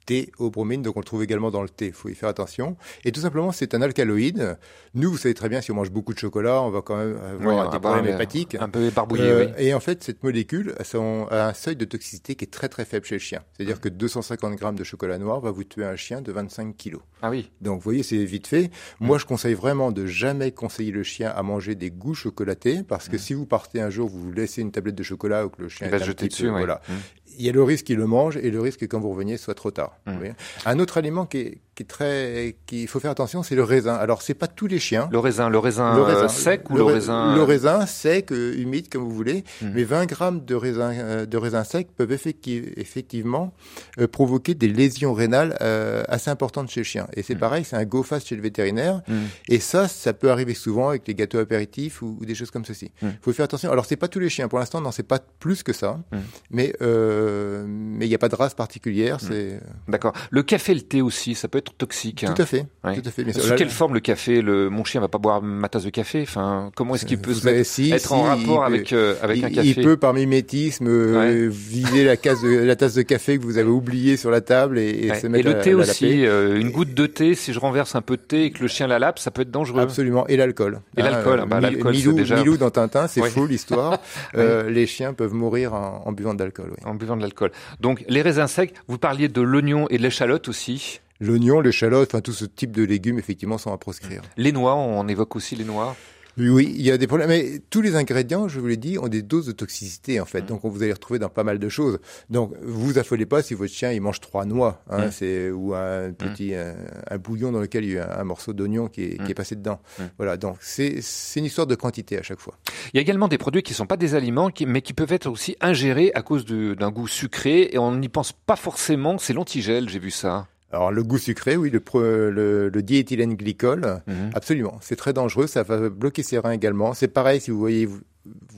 [0.07, 2.77] Théobromine, donc on le trouve également dans le thé, il faut y faire attention.
[3.03, 4.57] Et tout simplement, c'est un alcaloïde.
[4.95, 7.17] Nous, vous savez très bien, si on mange beaucoup de chocolat, on va quand même
[7.17, 8.55] avoir Oui, des problèmes un- hépatiques.
[8.59, 9.65] un peu éparpillé, Euh, oui.
[9.65, 12.69] Et en fait, cette molécule a, son- a un seuil de toxicité qui est très
[12.69, 13.41] très faible chez le chien.
[13.57, 17.01] C'est-à-dire que 250 grammes de chocolat noir va vous tuer un chien de 25 kilos.
[17.21, 17.51] Ah oui.
[17.61, 18.71] Donc, vous voyez, c'est vite fait.
[19.01, 23.09] Moi, je conseille vraiment de jamais conseiller le chien à manger des goûts chocolatés, parce
[23.09, 25.61] que si vous partez un jour, vous vous laissez une tablette de chocolat ou que
[25.61, 26.81] le chien Il va un jeter petit dessus, peu- voilà.
[26.87, 26.93] Mm.
[27.37, 29.37] Il y a le risque qu'il le mange et le risque que quand vous reveniez,
[29.37, 29.97] ce soit trop tard.
[30.05, 30.11] Mm.
[30.11, 30.33] Vous voyez?
[30.65, 33.93] Un autre aliment qui est, qui est très, qu'il faut faire attention, c'est le raisin.
[33.93, 35.07] Alors, c'est pas tous les chiens.
[35.11, 38.55] Le raisin, le raisin, Le euh, sec ou le ra- raisin Le raisin sec, euh,
[38.57, 39.43] humide, comme vous voulez.
[39.61, 39.71] Mhm.
[39.75, 43.53] Mais 20 grammes de raisin, euh, de raisin sec peuvent effecti- effectivement
[43.99, 47.07] euh, provoquer des lésions rénales euh, assez importantes chez le chien.
[47.13, 47.39] Et c'est Mhm.
[47.39, 49.01] pareil, c'est un go fast chez le vétérinaire.
[49.07, 49.13] Mm.
[49.49, 52.65] Et ça, ça peut arriver souvent avec les gâteaux apéritifs ou, ou des choses comme
[52.65, 52.91] ceci.
[53.03, 53.13] Il Mhm.
[53.21, 53.71] faut faire attention.
[53.71, 54.47] Alors, c'est pas tous les chiens.
[54.47, 55.99] Pour l'instant, non, c'est pas plus que ça.
[56.11, 56.19] Mhm.
[56.49, 59.19] Mais euh, mais il n'y a pas de race particulière.
[59.21, 60.13] C'est D'accord.
[60.31, 62.25] Le café, le thé aussi, ça peut être toxique.
[62.25, 62.95] tout à fait, Ouais.
[62.99, 63.23] tout à fait.
[63.23, 63.33] bien.
[63.33, 66.21] Sous quelle forme le café le, Mon chien va pas boire ma tasse de café?
[66.23, 69.15] Enfin, comment est-ce qu'il peut se savez, mettre- si, être en rapport peut- avec euh,
[69.21, 69.67] avec il, un café?
[69.67, 73.57] il peut par mimétisme euh, viser la, case de, la tasse de café que vous
[73.57, 75.19] avez oubliée sur la table et, et Ouais.
[75.19, 77.59] se Et mettre le à- thé la aussi, euh, une goutte de thé, si je
[77.59, 79.81] renverse un peu de thé et que le chien la lape, ça peut être dangereux.
[79.81, 80.25] Absolument.
[80.27, 80.79] Et l'alcool.
[80.97, 83.97] Et l'alcool, euh, bah, l'alcool, Milou, déjà- Milou dans Tintin, c'est faux l'histoire.
[84.35, 86.71] Euh, Les chiens peuvent mourir en, buvant de l'alcool.
[86.85, 87.51] En buvant de l'alcool.
[87.79, 90.99] Donc, les raisins secs, vous parliez de l'oignon et de l'échalote aussi.
[91.19, 94.21] L'oignon, l'échalote, enfin tout ce type de légumes effectivement sont à proscrire.
[94.37, 95.95] Les noix, on évoque aussi les noix.
[96.39, 97.29] Oui, Oui, il y a des problèmes.
[97.29, 100.43] Mais tous les ingrédients, je vous l'ai dit, ont des doses de toxicité en fait.
[100.43, 100.45] Mm.
[100.45, 101.97] Donc on vous allez retrouver dans pas mal de choses.
[102.29, 105.11] Donc vous affolez pas si votre chien il mange trois noix, hein, Mm.
[105.11, 106.75] c'est ou un petit un,
[107.09, 109.25] un bouillon dans lequel il y a un, un morceau d'oignon qui est, Mm.
[109.25, 109.79] qui est passé dedans.
[109.97, 110.03] Mm.
[110.19, 110.37] Voilà.
[110.37, 112.53] Donc c'est c'est une histoire de quantité à chaque fois.
[112.93, 115.13] Il y a également des produits qui sont pas des aliments, qui- mais qui peuvent
[115.13, 119.17] être aussi ingérés à cause de- d'un goût sucré, et on n'y pense pas forcément.
[119.17, 120.45] C'est l'antigel, j'ai vu ça.
[120.71, 124.31] Alors le goût sucré, oui, le, pro- le, le diéthylène glycol, Mhm.
[124.33, 126.93] absolument, c'est très dangereux, ça va bloquer ses reins également.
[126.93, 127.99] C'est pareil si vous voyez vous,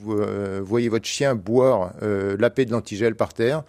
[0.00, 3.62] vous, euh, voyez votre chien boire euh, l'apé de l'antigel par terre.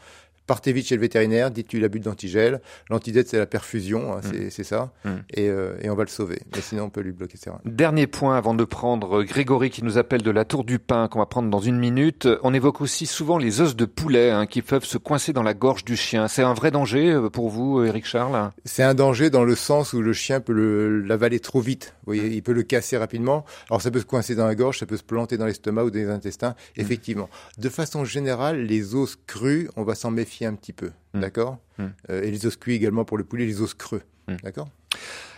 [0.52, 2.60] Partez vite chez le vétérinaire, dites-lui il a bu de l'antigel.
[2.90, 4.92] L'antidette, c'est la perfusion, hein, c'est c'est ça.
[5.06, 5.10] Mm.
[5.36, 6.42] Et, euh, et on va le sauver.
[6.54, 7.62] Mais sinon, on peut lui bloquer ses reins.
[7.64, 11.20] Dernier point avant de prendre Grégory qui nous appelle de la Tour du Pain qu'on
[11.20, 12.28] va prendre dans une minute.
[12.44, 15.54] On évoque aussi souvent les os de poulet hein, qui peuvent se coincer dans la
[15.54, 16.28] gorge du chien.
[16.28, 18.52] C'est un vrai danger euh, pour vous, Eric Charles?
[18.66, 21.94] C'est un danger dans le sens où le chien peut le- l'avaler trop vite.
[22.06, 23.46] Vous voyez, il peut le casser rapidement.
[23.70, 25.92] Alors ça peut se coincer dans la gorge, ça peut se planter dans l'estomac ou
[25.92, 26.56] dans les intestins.
[26.76, 27.30] Effectivement.
[27.58, 30.92] De façon générale, les os crus, on va s'en méfier un petit peu.
[31.14, 31.20] Mm.
[31.20, 31.86] D'accord Mm.
[32.10, 34.02] Euh, Et les os cuits également pour le poulet, les os creux.
[34.28, 34.36] Mm.
[34.44, 34.68] D'accord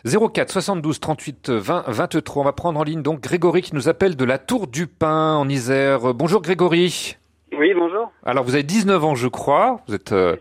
[0.05, 2.41] 04 72 38 20 23.
[2.41, 5.35] On va prendre en ligne donc Grégory qui nous appelle de la Tour du Pain
[5.35, 6.13] en Isère.
[6.13, 7.17] Bonjour Grégory.
[7.57, 8.11] Oui, bonjour.
[8.25, 9.79] Alors vous avez 19 ans je crois.
[9.87, 10.35] Vous êtes euh,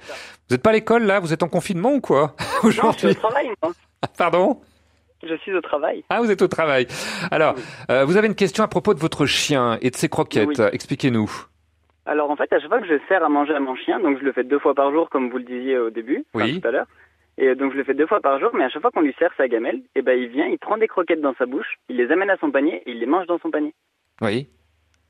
[0.48, 1.20] vous êtes pas à l'école là?
[1.20, 2.35] Vous êtes en confinement ou quoi?
[2.64, 3.72] Non, je suis au aujourd'hui travail, moi.
[4.16, 4.61] Pardon?
[5.22, 6.03] Je suis au travail.
[6.11, 6.88] Ah vous êtes au travail.
[7.31, 7.55] Alors
[7.90, 10.59] euh, vous avez une question à propos de votre chien et de ses croquettes.
[10.59, 10.64] Oui.
[10.72, 11.31] Expliquez-nous.
[12.07, 14.19] Alors, en fait, à chaque fois que je sers à manger à mon chien, donc
[14.19, 16.61] je le fais deux fois par jour, comme vous le disiez au début, Oui.
[16.61, 16.87] tout à l'heure.
[17.38, 19.01] Et euh, donc, je le fais deux fois par jour, mais à chaque fois qu'on
[19.01, 21.77] lui sert sa gamelle, eh ben, il vient, il prend des croquettes dans sa bouche,
[21.88, 23.73] il les amène à son panier et il les mange dans son panier.
[24.21, 24.49] Oui.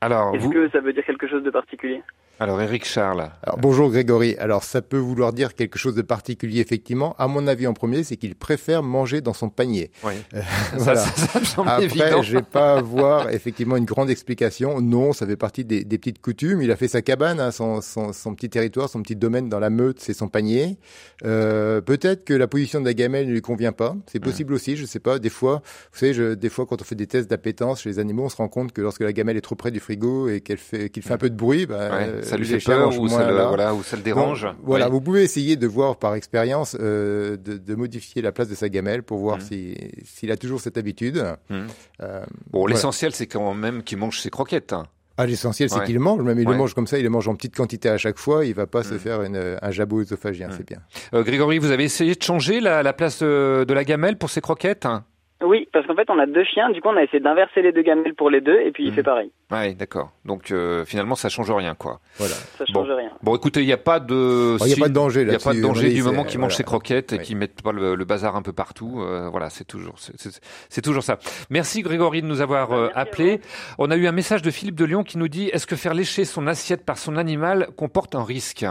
[0.01, 2.03] Alors Est-ce vous que ça veut dire quelque chose de particulier?
[2.43, 3.31] Alors Eric Charles.
[3.43, 4.37] Alors bonjour Grégory.
[4.39, 7.15] Alors ça peut vouloir dire quelque chose de particulier effectivement.
[7.19, 9.91] À mon avis en premier, c'est qu'il préfère manger dans son panier.
[10.05, 10.15] Oui.
[10.35, 11.01] Euh, Ça, voilà.
[11.01, 12.23] ça, ça me semble Après, évident.
[12.23, 14.81] je vais pas avoir effectivement une grande explication.
[14.81, 16.63] Non, ça fait partie des, des petites coutumes.
[16.63, 19.61] Il a fait sa cabane, hein, son, son, son petit territoire, son petit domaine dans
[19.61, 20.79] la meute, c'est son panier.
[21.25, 23.97] Euh, Peut-être que la position de la gamelle ne lui convient pas.
[24.11, 25.19] C'est possible aussi, je sais pas.
[25.19, 27.99] Des fois, vous savez, je, des fois, quand on fait des tests d'appétence chez les
[27.99, 30.41] animaux, on se rend compte que lorsque la gamelle est trop près du frigo et
[30.41, 32.99] qu'elle fait, qu'il fait un peu de bruit, bah, Ouais, euh, ça lui fait peur
[32.99, 33.47] ou ça, le, là.
[33.49, 34.43] voilà, ou ça le dérange.
[34.43, 34.93] Donc, voilà, Oui.
[34.93, 38.69] vous pouvez essayer de voir par expérience, euh, de, de modifier la place de sa
[38.69, 39.43] gamelle pour voir Mhm.
[39.43, 41.25] si s'il a toujours cette habitude.
[41.51, 41.67] Mhm.
[42.03, 42.75] Euh, Bon, voilà.
[42.75, 44.73] l'essentiel, c'est quand même qu'il mange ses croquettes.
[44.73, 44.85] hein.
[45.19, 45.85] Ah, l'essentiel, c'est Ouais.
[45.85, 46.23] qu'il mange.
[46.23, 46.53] Même il Ouais.
[46.55, 48.47] le mange comme ça, il le mange en petite quantité à chaque fois.
[48.47, 48.99] Il va pas se Mm.
[48.99, 50.79] faire une- un jabot œsophagien, c'est bien.
[51.13, 54.31] Euh, Grégory, vous avez essayé de changer la, la place de, de la gamelle pour
[54.31, 55.05] ces croquettes hein?
[55.45, 56.71] Oui, parce qu'en fait, on a deux chiens.
[56.71, 58.91] Du coup, on a essayé d'inverser les deux gamelles pour les deux, et puis il
[58.91, 58.95] Mhm.
[58.97, 59.31] fait pareil.
[59.51, 60.11] Ouais, d'accord.
[60.25, 62.01] Donc euh, finalement, ça change rien, quoi.
[62.17, 62.35] Voilà.
[62.59, 63.11] Ça change rien.
[63.23, 65.29] Bon, écoutez, il n'y a pas de, Oh, il y a pas de danger Il
[65.29, 66.57] n'y a pas de danger du moment qu'ils mangent voilà.
[66.57, 67.23] ses croquettes et Oui.
[67.25, 69.01] qu'ils mettent pas le, le bazar un peu partout.
[69.03, 71.19] Euh, voilà, c'est toujours, c'est- toujours ça.
[71.51, 73.41] Merci Grégory de nous avoir euh, Merci à appelé.
[73.79, 75.95] On a eu un message de Philippe de Lyon qui nous dit est-ce que faire
[75.95, 78.65] lécher son assiette par son animal comporte un risque?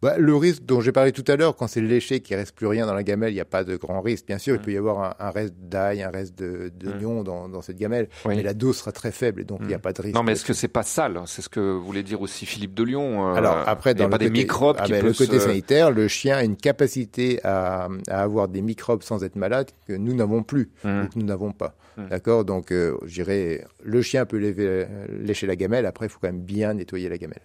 [0.00, 2.68] Bah, le risque dont j'ai parlé tout à l'heure, quand c'est léché, qu'il reste plus
[2.68, 4.26] rien dans la gamelle, il n'y a pas de grand risque.
[4.26, 7.48] Bien sûr, il peut y avoir un, un reste d'ail, un reste de- d'oignon dans,
[7.48, 8.36] dans cette gamelle, Oui.
[8.36, 9.80] mais la dose sera très faible et donc il n'y a Mm.
[9.80, 10.14] pas de risque.
[10.14, 11.20] Non, mais est-ce que c'est pas sale?
[11.26, 13.28] C'est ce que voulait dire aussi Philippe de Lyon.
[13.30, 15.10] euh, Alors après, il y a pas le des côté, microbes ah qui ben, peuvent
[15.18, 19.24] le côté se- sanitaire, le chien a une capacité à, à avoir des microbes sans
[19.24, 21.02] être malade que nous n'avons plus Mm.
[21.02, 21.74] ou que nous n'avons pas.
[21.96, 22.08] Mm.
[22.08, 22.44] D'accord?
[22.44, 24.86] Donc, euh, je dirais, le chien peut léver-
[25.20, 25.86] lécher la gamelle.
[25.86, 27.42] Après, il faut quand même bien nettoyer la gamelle.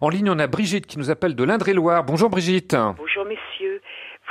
[0.00, 2.04] En ligne, on a Brigitte qui nous appelle de l'Indre-et-Loire.
[2.04, 2.74] Bonjour Brigitte.
[2.74, 3.40] Bonjour messieurs.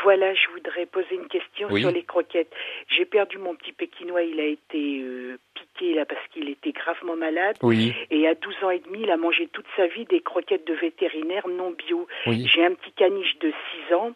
[0.03, 1.81] Voilà, je voudrais poser une question Oui.
[1.81, 2.53] sur les croquettes.
[2.89, 7.15] J'ai perdu mon petit pékinois, il a été euh, piqué là parce qu'il était gravement
[7.15, 7.57] malade.
[7.61, 10.65] Oui, Et à 12 ans et demi, il a mangé toute sa vie des croquettes
[10.67, 12.07] de vétérinaire non bio.
[12.27, 12.45] oui.
[12.47, 13.51] J'ai un petit caniche de
[13.89, 14.11] 6 ans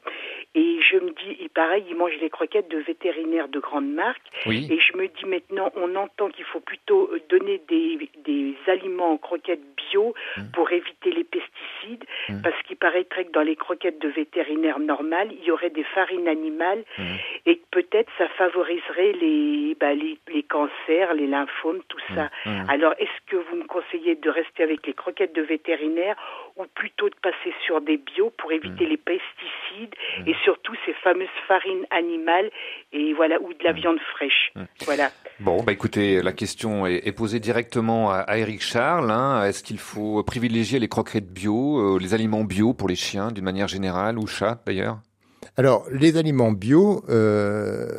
[0.56, 4.22] et je me dis, il pareil, il mange les croquettes de vétérinaire de grande marque.
[4.46, 4.68] Oui.
[4.72, 9.12] Et je me dis maintenant, on entend qu'il faut plutôt euh, donner des, des aliments
[9.14, 10.52] en croquettes bio Mm.
[10.54, 12.42] pour éviter les pesticides, Mm.
[12.44, 16.28] parce qu'il paraîtrait que dans les croquettes de vétérinaire normales, il y aurait des farines
[16.28, 17.04] animales Mm.
[17.46, 22.30] et que peut-être ça favoriserait les, bah, les, les cancers, les lymphomes, tout ça.
[22.46, 22.70] Mm.
[22.70, 26.16] Alors, est-ce que vous me conseillez de rester avec les croquettes de vétérinaire
[26.56, 28.90] ou plutôt de passer sur des bio pour éviter Mm.
[28.90, 32.50] les pesticides et surtout ces fameuses farines animales
[32.94, 34.52] et voilà ou de la viande fraîche.
[34.86, 35.10] Voilà.
[35.40, 39.12] Bon, bah écoutez, la question est, est posée directement à, à Eric Charles.
[39.12, 39.44] hein.
[39.46, 43.44] Est-ce qu'il faut privilégier les croquettes bio, euh, les aliments bio pour les chiens d'une
[43.44, 44.98] manière générale ou chats d'ailleurs?
[45.60, 47.90] Alors, les aliments bio euh,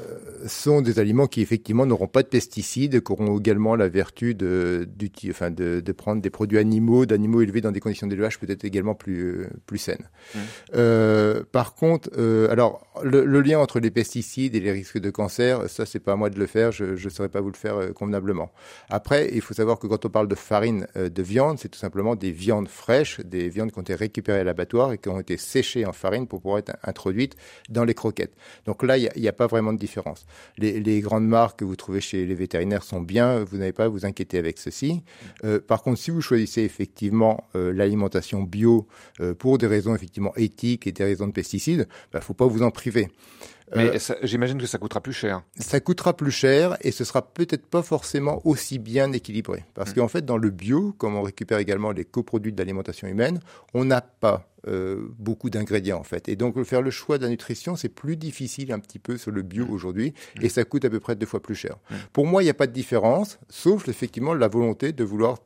[0.47, 4.89] sont des aliments qui effectivement n'auront pas de pesticides, qui auront également la vertu de,
[5.29, 8.95] enfin, de, de prendre des produits animaux, d'animaux élevés dans des conditions d'élevage peut-être également
[8.95, 10.09] plus, plus saines.
[10.35, 10.41] Mhm.
[10.77, 15.11] Euh, par contre, euh, alors le, le lien entre les pesticides et les risques de
[15.11, 17.57] cancer, ça c'est pas à moi de le faire, je ne saurais pas vous le
[17.57, 18.53] faire euh, convenablement.
[18.89, 21.79] Après, il faut savoir que quand on parle de farine euh, de viande, c'est tout
[21.79, 25.19] simplement des viandes fraîches, des viandes qui ont été récupérées à l'abattoir et qui ont
[25.19, 27.35] été séchées en farine pour pouvoir être introduites
[27.69, 28.35] dans les croquettes.
[28.67, 30.27] Donc là, il n'y a, pas vraiment de différence.
[30.59, 33.89] Les, grandes marques que vous trouvez chez les vétérinaires sont bien, vous n'avez pas à
[33.89, 35.03] vous inquiéter avec ceci.
[35.45, 38.87] Euh, par contre, si vous choisissez effectivement euh, l'alimentation bio
[39.21, 42.47] euh, pour des raisons effectivement éthiques et des raisons de pesticides, il bah, faut pas
[42.47, 43.09] vous en priver.
[43.77, 45.43] Mais Euh, j'imagine que ça coûtera plus cher.
[45.59, 49.65] ça coûtera plus cher et ce sera peut-être pas forcément aussi bien équilibré.
[49.75, 49.95] Parce Mm.
[49.95, 53.41] qu'en fait, dans le bio, comme on récupère également les coproduits de l'alimentation humaine,
[53.75, 56.29] on n'a pas euh, beaucoup d'ingrédients en fait.
[56.29, 59.31] Et donc faire le choix de la nutrition, c'est plus difficile un petit peu sur
[59.31, 61.77] le bio aujourd'hui et ça coûte à peu près deux fois plus cher.
[62.13, 65.39] Pour moi, il n'y a pas de différence, sauf effectivement la volonté de vouloir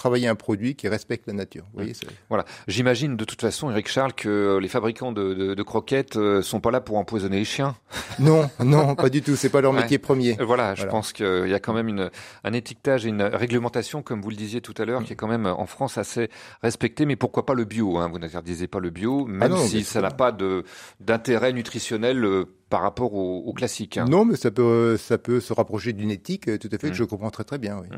[0.00, 1.64] travailler un produit qui respecte la nature.
[1.72, 2.46] Vous voyez, c'est- Voilà.
[2.68, 6.60] J'imagine de toute façon, Eric Charles, que les fabricants de, de- de croquettes euh, sont
[6.60, 7.76] pas là pour empoisonner les chiens.
[8.18, 9.36] Non, non, pas du tout.
[9.36, 9.80] C'est pas leur Ouais.
[9.82, 10.36] métier premier.
[10.40, 10.90] Euh, Voilà, je Voilà.
[10.90, 12.10] pense qu'il y a quand même une,
[12.44, 15.28] un étiquetage et une réglementation, comme vous le disiez tout à l'heure, qui est quand
[15.28, 16.28] même en France assez
[16.62, 17.04] respectée.
[17.06, 18.08] Mais pourquoi pas le bio hein?
[18.12, 20.32] Vous n'interdisez pas le bio, même Ah non, si ça n'a pas
[21.00, 23.98] d'intérêt nutritionnel euh, par rapport au, au classique.
[23.98, 24.06] hein.
[24.08, 26.90] Non, mais ça peut, ça peut se rapprocher d'une éthique, euh, tout à fait, Mm.
[26.90, 27.78] que je comprends très très bien.
[27.80, 27.88] Oui.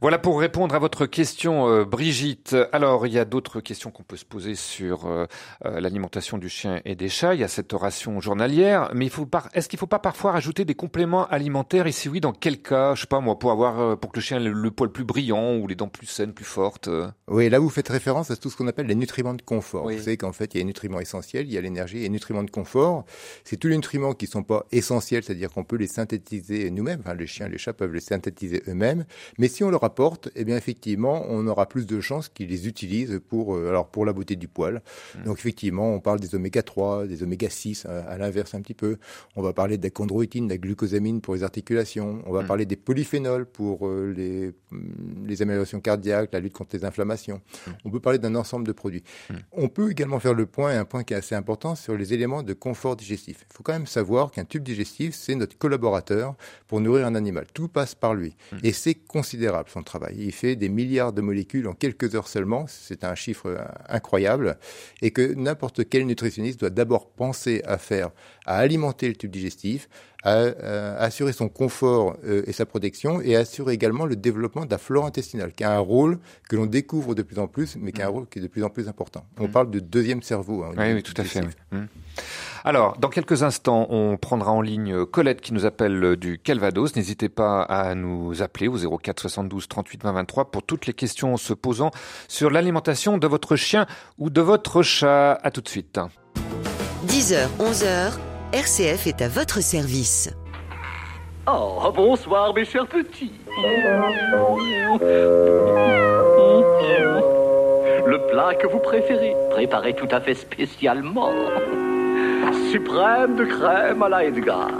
[0.00, 2.54] Voilà pour répondre à votre question, euh, Brigitte.
[2.72, 5.26] Alors, il y a d'autres questions qu'on peut se poser sur euh,
[5.64, 7.34] l'alimentation du chien et des chats.
[7.34, 9.26] Il y a cette ration journalière, mais il faut.
[9.54, 11.86] Est-ce qu'il faut pas parfois rajouter des compléments alimentaires?
[11.88, 12.94] Et si oui, dans quel cas?
[12.94, 14.90] Je sais pas moi, pour avoir euh, pour que le chien ait le, le poil
[14.92, 16.88] plus brillant ou les dents plus saines, plus fortes.
[17.26, 19.86] Oui, là vous faites référence à tout ce qu'on appelle les nutriments de confort.
[19.86, 19.96] Oui.
[19.96, 22.02] Vous savez qu'en fait, il y a les nutriments essentiels, il y a l'énergie et
[22.02, 23.04] les nutriments de confort.
[23.44, 27.00] C'est tous les nutriments qui sont pas essentiels, c'est-à-dire qu'on peut les synthétiser nous-mêmes.
[27.00, 29.04] Enfin, les chiens, les chats peuvent les synthétiser eux-mêmes.
[29.38, 32.66] Mais si on leur apporte, eh bien effectivement, on aura plus de chances qu'ils les
[32.68, 34.82] utilisent pour, euh, alors pour la beauté du poil.
[35.24, 38.74] Donc effectivement, on parle des oméga 3, des oméga 6, à, à l'inverse un petit
[38.74, 38.98] peu.
[39.36, 42.22] On va parler de la chondroïtine, de la glucosamine pour les articulations.
[42.26, 42.46] On va Mm.
[42.46, 44.52] parler des polyphénols pour euh, les,
[45.26, 47.40] les améliorations cardiaques, la lutte contre les inflammations.
[47.84, 49.02] On peut parler d'un ensemble de produits.
[49.52, 52.12] On peut également faire le point, et un point qui est assez important, sur les
[52.14, 53.44] éléments de confort digestif.
[53.50, 56.34] Il faut quand même savoir qu'un tube digestif, c'est notre collaborateur
[56.68, 57.44] pour nourrir un animal.
[57.52, 58.34] Tout passe par lui.
[58.62, 60.16] Et c'est considérable son travail.
[60.18, 62.64] Il fait des milliards de molécules en quelques heures seulement.
[62.66, 63.58] C'est un chiffre euh,
[63.90, 64.56] incroyable.
[65.02, 68.10] Et que n'importe quel nutritionniste doit d'abord penser à faire,
[68.48, 69.88] à alimenter le tube digestif
[70.24, 74.64] à, à assurer son confort euh, et sa protection et à assurer également le développement
[74.64, 77.76] de la flore intestinale, qui a un rôle que l'on découvre de plus en plus,
[77.78, 79.24] mais qui a un rôle qui est de plus en plus important.
[79.38, 80.64] On parle de deuxième cerveau.
[80.64, 81.40] hein, Oui, oui, tout à fait.
[81.42, 81.78] oui.
[81.78, 81.86] Hmm.
[82.64, 86.96] Alors, dans quelques instants, on prendra en ligne Colette qui nous appelle du Calvados.
[86.96, 91.36] N'hésitez pas à nous appeler au 04 72 38 20 23 pour toutes les questions
[91.36, 91.92] se posant
[92.26, 93.86] sur l'alimentation de votre chien
[94.18, 95.34] ou de votre chat.
[95.34, 96.00] À tout de suite.
[97.06, 98.12] 10h, 11h,
[98.50, 100.34] RCF est à votre service.
[101.46, 103.34] Oh, bonsoir mes chers petits.
[108.06, 111.34] Le plat que vous préférez, préparé tout à fait spécialement.
[112.72, 114.70] Suprême de crème à la Edgar.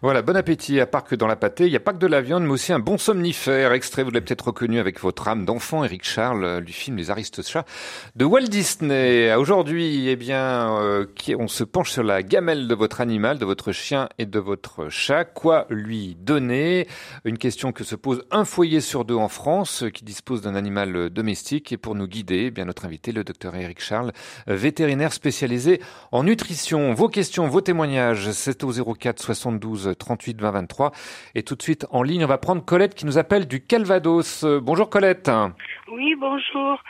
[0.00, 0.78] Voilà, bon appétit.
[0.78, 2.52] À part que dans la pâtée, il n'y a pas que de la viande, mais
[2.52, 3.72] aussi un bon somnifère.
[3.72, 7.10] Extrait, vous l'avez peut-être reconnu avec votre âme d'enfant, Eric Charles, euh, du film Les
[7.10, 7.64] Aristochats
[8.14, 9.34] de Walt Disney.
[9.34, 11.06] Aujourd'hui, eh bien, euh,
[11.36, 14.88] on se penche sur la gamelle de votre animal, de votre chien et de votre
[14.88, 15.24] chat.
[15.24, 16.86] Quoi lui donner?
[17.24, 21.10] Une question que se pose un foyer sur deux en France qui dispose d'un animal
[21.10, 21.72] domestique.
[21.72, 24.12] Et pour nous guider, eh bien, notre invité, le docteur Eric Charles,
[24.46, 25.80] vétérinaire spécialisé
[26.12, 26.94] en nutrition.
[26.94, 30.92] Vos questions, vos témoignages, c'est au 04 72 38 20 23.
[31.34, 34.44] Et tout de suite en ligne, on va prendre Colette qui nous appelle du Calvados.
[34.44, 35.30] Euh, Bonjour Colette.
[35.88, 36.82] Oui, bonjour.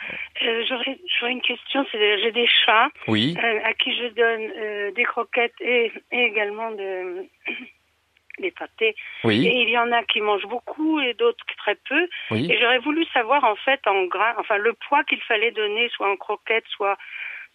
[0.43, 1.85] Euh, J'aurais une question.
[1.91, 3.35] J'ai des chats Oui.
[3.43, 7.25] euh, à qui je donne euh, des croquettes et, et également de,
[8.39, 8.95] des pâtés.
[9.23, 9.45] Oui.
[9.47, 12.07] Et il y en a qui mangent beaucoup et d'autres très peu.
[12.31, 12.49] Oui.
[12.51, 16.09] Et j'aurais voulu savoir en fait en gras, enfin le poids qu'il fallait donner, soit
[16.09, 16.97] en croquettes, soit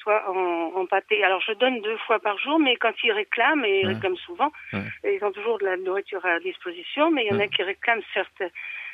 [0.05, 1.25] soit en, en pâté.
[1.25, 3.95] Alors je donne deux fois par jour, mais quand ils réclament, et ils Ouais.
[3.95, 4.81] réclament souvent, Ouais.
[5.03, 7.63] et ils ont toujours de la nourriture à disposition, mais il y en a qui
[7.65, 8.51] réclament certaines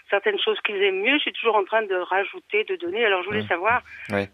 [0.08, 1.18] certaines choses qu'ils aiment mieux.
[1.18, 3.04] Je suis toujours en train de rajouter, de donner.
[3.04, 3.80] Alors je voulais savoir.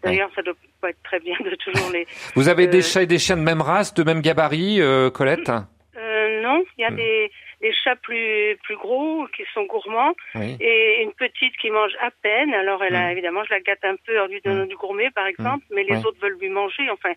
[0.03, 2.07] D'ailleurs, ça doit pas être très bien de toujours les.
[2.35, 5.11] Vous avez Euh, des chats et des chiens de même race, de même gabarit, euh,
[5.11, 5.49] Colette?
[5.49, 10.57] Euh, non, il y a des, des chats plus plus gros qui sont gourmands Oui.
[10.59, 12.53] et une petite qui mange à peine.
[12.53, 13.11] Alors elle a Mm.
[13.11, 15.97] évidemment, je la gâte un peu en lui donnant du gourmet par exemple, mais les
[16.05, 16.89] autres veulent lui manger.
[16.91, 17.13] Enfin,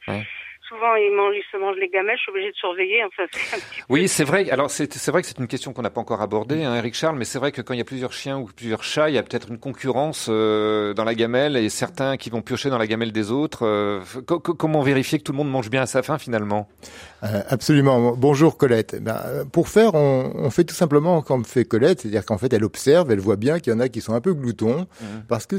[0.68, 2.16] souvent ils mangent, ils se mangent les gamelles.
[2.16, 3.04] Je suis obligée de surveiller.
[3.04, 3.24] Enfin,
[3.88, 4.48] Oui, c'est vrai.
[4.50, 6.94] Alors, c'est c'est vrai que c'est une question qu'on n'a pas encore abordée, hein, Eric
[6.94, 9.14] Charles, mais c'est vrai que quand il y a plusieurs chiens ou plusieurs chats, il
[9.16, 12.78] y a peut-être une concurrence euh, dans la gamelle et certains qui vont piocher dans
[12.78, 13.66] la gamelle des autres.
[13.66, 16.68] Euh, co- co- comment vérifier que tout le monde mange bien à sa faim finalement?
[17.22, 18.16] Absolument.
[18.16, 18.96] Bonjour Colette.
[19.02, 22.52] Ben, euh, pour faire, on, on fait tout simplement comme fait Colette, c'est-à-dire qu'en fait,
[22.52, 24.86] elle observe, elle voit bien qu'il y en a qui sont un peu gloutons,
[25.28, 25.56] parce que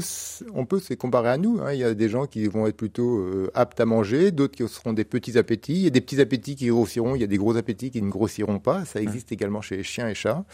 [0.54, 1.60] on peut se comparer à nous.
[1.62, 1.72] hein.
[1.72, 4.66] Il y a des gens qui vont être plutôt euh, aptes à manger, d'autres qui
[4.68, 5.74] seront des petits appétits.
[5.74, 8.02] Il y a des petits appétits qui grossiront, il y a des gros appétits qui
[8.02, 8.84] ne grossiront pas.
[8.84, 10.44] Ça existe également chez les chiens et chats.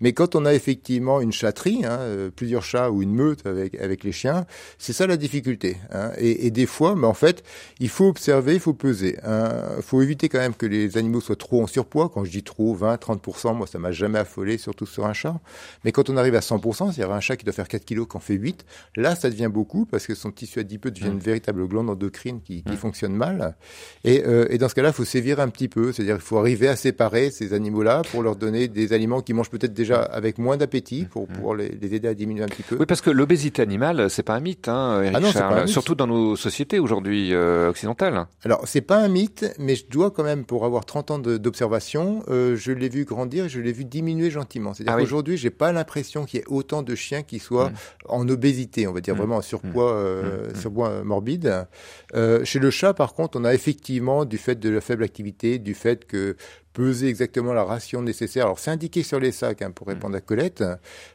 [0.00, 3.74] Mais quand on a effectivement une chatterie, hein, euh, plusieurs chats ou une meute avec
[3.80, 4.46] avec les chiens,
[4.78, 5.76] c'est ça la difficulté.
[5.92, 6.12] hein.
[6.18, 7.42] Et, et des fois, mais en fait,
[7.80, 9.18] il faut observer, il faut peser.
[9.76, 12.08] Il faut éviter quand même que les animaux soient trop en surpoids.
[12.08, 15.40] Quand je dis trop, 20, 30%, moi ça m'a jamais affolé, surtout sur un chat.
[15.84, 18.16] Mais quand on arrive à 100%, c'est-à-dire un chat qui doit faire 4 kilos, qui
[18.16, 18.64] en fait 8,
[18.96, 22.62] là ça devient beaucoup parce que son tissu adipeux devient une véritable glande endocrine qui,
[22.62, 23.56] qui fonctionne mal.
[24.04, 26.38] Et, euh, et dans ce cas-là, il faut sévir un petit peu, c'est-à-dire il faut
[26.38, 30.38] arriver à séparer ces animaux-là pour leur donner des aliments qui mangent peut-être déjà avec
[30.38, 32.76] moins d'appétit pour pouvoir les, les aider à diminuer un petit peu.
[32.78, 35.54] Oui, parce que l'obésité animale, c'est pas un mythe, hein, Eric Ah non, c'est Charles,
[35.54, 35.72] pas un mythe.
[35.72, 38.26] surtout dans nos sociétés aujourd'hui euh, occidentales.
[38.44, 42.22] Alors, c'est pas un mythe, mais je dois quand même, pour avoir 30 ans d'observation,
[42.28, 44.74] euh, je l'ai vu grandir et je l'ai vu diminuer gentiment.
[44.74, 45.02] C'est-à-dire Ah oui.
[45.02, 47.74] qu'aujourd'hui, j'ai pas l'impression qu'il y ait autant de chiens qui soient Mm.
[48.08, 50.56] en obésité, on va dire vraiment en surpoids, euh, Mm.
[50.56, 51.66] surpoids euh, morbide.
[52.14, 55.58] Euh, chez le chat, par contre, on a effectivement, du fait de la faible activité,
[55.58, 56.36] du fait que
[56.74, 58.44] peser exactement la ration nécessaire.
[58.44, 59.72] Alors c'est indiqué sur les sacs hein, Mm.
[59.72, 60.62] pour répondre à Colette.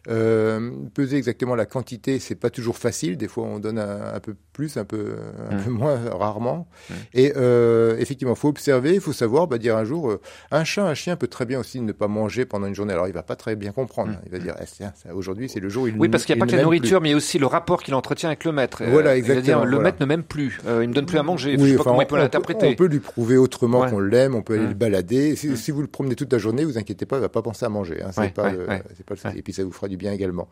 [0.07, 3.17] Euh, peser exactement la quantité, c'est pas toujours facile.
[3.17, 5.15] Des fois, on donne un, un peu plus, un peu,
[5.51, 5.63] un Mm.
[5.63, 6.67] peu moins rarement.
[7.13, 10.85] Et euh, effectivement, faut observer, il faut savoir, bah, dire un jour, euh, un chat,
[10.85, 12.93] un chien peut très bien aussi ne pas manger pendant une journée.
[12.93, 14.13] Alors il va pas très bien comprendre.
[14.25, 15.99] Il va dire, tiens, ça, aujourd'hui c'est le jour où il Mm.
[15.99, 16.77] Oui, parce qu'il n'y a pas que la m'aime plus.
[16.77, 18.81] nourriture, mais aussi le rapport qu'il entretient avec le maître.
[18.81, 19.83] Euh, Voilà, il va dire, exactement, le voilà.
[19.83, 21.55] maître ne m'aime plus, euh, il me donne plus à manger.
[21.57, 22.67] je Oui, sais pas comment il peut on, peut, l'interpréter.
[22.67, 23.89] on peut lui prouver autrement Ouais.
[23.89, 24.69] qu'on l'aime, on peut aller Ouais.
[24.69, 25.35] le balader.
[25.55, 27.65] Si, si vous le promenez toute la journée, vous inquiétez pas, il va pas penser
[27.65, 28.01] à manger.
[28.03, 28.83] Hein, c'est Ouais, pas, ouais, le- ouais.
[29.05, 30.47] pas le- Et puis ça vous fera du bien également.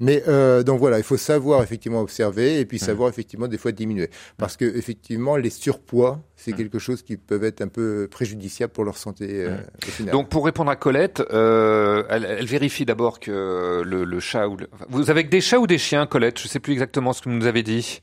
[0.00, 3.72] Mais euh, donc voilà, il faut savoir effectivement observer et puis savoir effectivement des fois
[3.72, 8.72] diminuer, parce que effectivement les surpoids, c'est quelque chose qui peut être un peu préjudiciable
[8.72, 10.12] pour leur santé euh, au final.
[10.12, 14.56] Donc pour répondre à Colette, euh, elle, elle vérifie d'abord que le, le chat ou
[14.56, 14.68] le...
[14.88, 16.40] vous avez que des chats ou des chiens, Colette?
[16.40, 18.00] Je sais plus exactement ce que vous nous avez dit.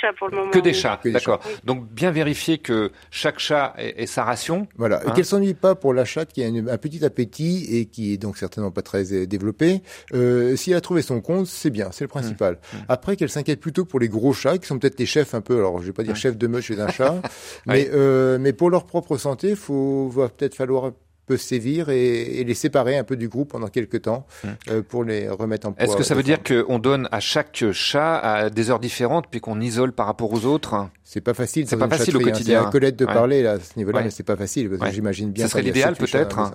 [0.00, 0.50] Que des chats pour le moment.
[0.50, 0.74] Que des oui.
[0.74, 1.40] chats, des d'accord.
[1.64, 4.66] Donc bien vérifier que chaque chat ait, ait sa ration.
[4.76, 7.66] Voilà, et Hein qu'elle s'ennuie pas pour la chatte qui a une- un petit appétit
[7.70, 9.82] et qui est donc certainement pas très euh, développé.
[10.14, 12.54] Euh, si elle a trouvé son compte, c'est bien, c'est le principal.
[12.54, 12.76] Mmh.
[12.88, 15.56] Après, qu'elle s'inquiète plutôt pour les gros chats qui sont peut-être les chefs un peu.
[15.58, 17.20] Alors, je vais pas dire chef de meute chez un chat,
[17.66, 20.92] mais euh, mais pour leur propre santé, faut va peut-être falloir
[21.28, 24.26] peut sévir et, et les séparer un peu du groupe pendant quelques temps
[24.70, 25.84] euh, pour les remettre en poids.
[25.84, 29.40] Est-ce que ça veut dire qu'on donne à chaque chat à des heures différentes puis
[29.40, 30.88] qu'on isole par rapport aux autres?
[31.04, 31.66] C'est pas facile.
[31.68, 32.24] C'est pas facile au hein.
[32.24, 32.60] quotidien.
[32.62, 33.14] C'est à Colette de Ouais.
[33.14, 34.04] parler là, à ce niveau-là, Ouais.
[34.04, 34.92] mais c'est pas facile parce que Ouais.
[34.92, 35.44] j'imagine bien.
[35.46, 36.52] Ça serait l'idéal peut-être.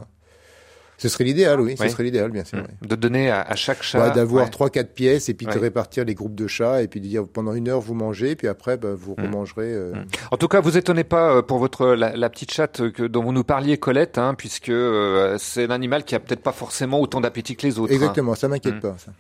[1.04, 1.76] Ce serait l'idéal, oui.
[1.78, 2.60] Ce serait l'idéal, bien sûr.
[2.60, 2.68] Mm.
[2.82, 2.88] oui.
[2.88, 4.08] De donner à, à chaque chat.
[4.08, 7.02] Ouais, D'avoir trois, quatre pièces et puis de répartir les groupes de chats et puis
[7.02, 9.24] de dire pendant une heure vous mangez puis après bah, vous Mm.
[9.26, 9.74] remangerez.
[9.74, 9.94] euh,
[10.32, 13.22] En tout cas, vous étonnez pas euh, pour votre la, la petite chatte que, dont
[13.22, 17.00] vous nous parliez, Colette, hein, puisque euh, c'est un animal qui a peut-être pas forcément
[17.02, 17.92] autant d'appétit que les autres.
[17.92, 17.96] hein.
[17.96, 18.80] Exactement, ça m'inquiète Mm.
[18.80, 18.96] pas.
[18.98, 19.12] Ça.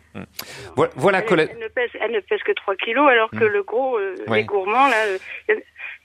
[0.75, 1.49] Voilà, voilà, Elle, Colette.
[1.53, 3.53] elle ne pèse, elle ne pèse que 3 kilos, alors que Mm.
[3.53, 4.37] le gros, euh, Oui.
[4.37, 4.95] les gourmands, là,
[5.49, 5.53] euh,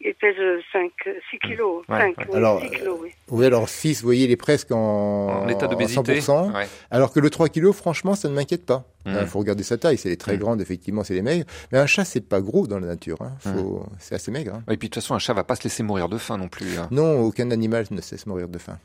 [0.00, 0.36] il pèse
[0.72, 0.90] 5,
[1.30, 1.82] 6 kilos.
[1.88, 2.24] Ouais, 5, ouais.
[2.30, 3.08] oui, Alors, 6 kilos, oui.
[3.30, 6.20] Oui, alors 6, vous voyez, il est presque en, En état d'obésité.
[6.20, 6.52] 100%.
[6.54, 6.66] Ouais.
[6.90, 8.84] Alors que le 3 kilos, franchement, ça ne m'inquiète pas.
[9.06, 9.26] Il Mm.
[9.26, 9.96] faut regarder sa taille.
[9.96, 10.40] C'est les très Mm.
[10.40, 11.46] grandes, effectivement, c'est les maigres.
[11.72, 13.16] Mais un chat, c'est pas gros dans la nature.
[13.22, 13.32] Hein.
[13.46, 13.54] Mm.
[13.58, 13.86] Faut...
[13.98, 14.54] C'est assez maigre.
[14.56, 14.62] hein.
[14.70, 16.48] Et puis de toute façon, un chat va pas se laisser mourir de faim non
[16.48, 16.78] plus.
[16.78, 16.88] hein.
[16.90, 18.78] Non, aucun animal ne cesse mourir de faim.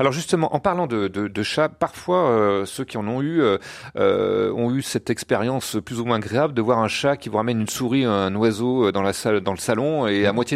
[0.00, 3.40] Alors justement, en parlant de, de, de chats, parfois euh, ceux qui en ont eu
[3.42, 3.58] euh,
[3.96, 7.36] euh, ont eu cette expérience plus ou moins agréable de voir un chat qui vous
[7.36, 10.49] ramène une souris, un oiseau euh, dans la salle, dans le salon et à moitié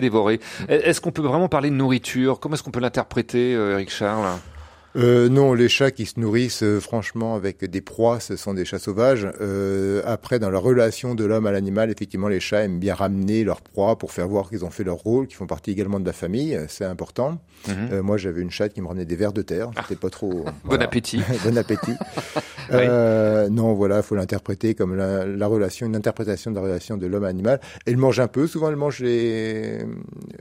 [0.68, 2.40] Est-ce qu'on peut vraiment parler de nourriture?
[2.40, 4.26] Comment est-ce qu'on peut l'interpréter, euh, Eric Charles?
[4.96, 8.64] Euh, non, les chats qui se nourrissent, euh, franchement, avec des proies, ce sont des
[8.64, 9.28] chats sauvages.
[9.40, 13.42] Euh, après, dans la relation de l'homme à l'animal, effectivement, les chats aiment bien ramener
[13.42, 16.06] leur proie pour faire voir qu'ils ont fait leur rôle, qu'ils font partie également de
[16.06, 16.54] la famille.
[16.54, 17.38] Euh, C'est important.
[17.66, 17.74] Mhm.
[17.92, 19.70] Euh, moi, j'avais une chatte qui me ramenait des vers de terre.
[19.82, 20.44] C'était pas trop.
[20.64, 21.22] Bon appétit.
[21.44, 21.94] bon appétit.
[22.70, 27.06] Euh, non, voilà, faut l'interpréter comme la, la relation, une interprétation de la relation de
[27.06, 27.60] l'homme à l'animal.
[27.84, 28.46] Elle mange un peu.
[28.46, 29.84] Souvent, elle mange les.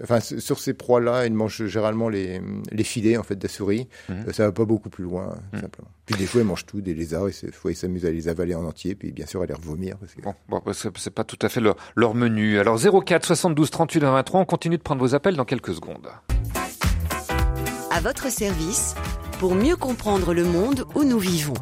[0.02, 2.42] Enfin, sur ces proies-là, elle mange généralement les,
[2.72, 3.90] les filets en fait des souris.
[4.08, 4.24] Mhm.
[4.44, 5.88] Ça va pas beaucoup plus loin, tout simplement.
[6.06, 7.30] Puis des fois, elle mange tout, des lézards.
[7.30, 8.94] Et des fois, ils s'amusent à les avaler en entier.
[8.94, 9.98] Puis bien sûr, à les revomir.
[9.98, 10.22] Parce que...
[10.22, 12.60] Bon, bon bah, c'est c'est pas tout à fait leur, leur menu.
[12.60, 16.10] Alors 04 72 38 23, on continue de prendre vos appels dans quelques secondes.
[17.90, 18.96] À votre service
[19.40, 21.54] pour mieux comprendre le monde où nous vivons.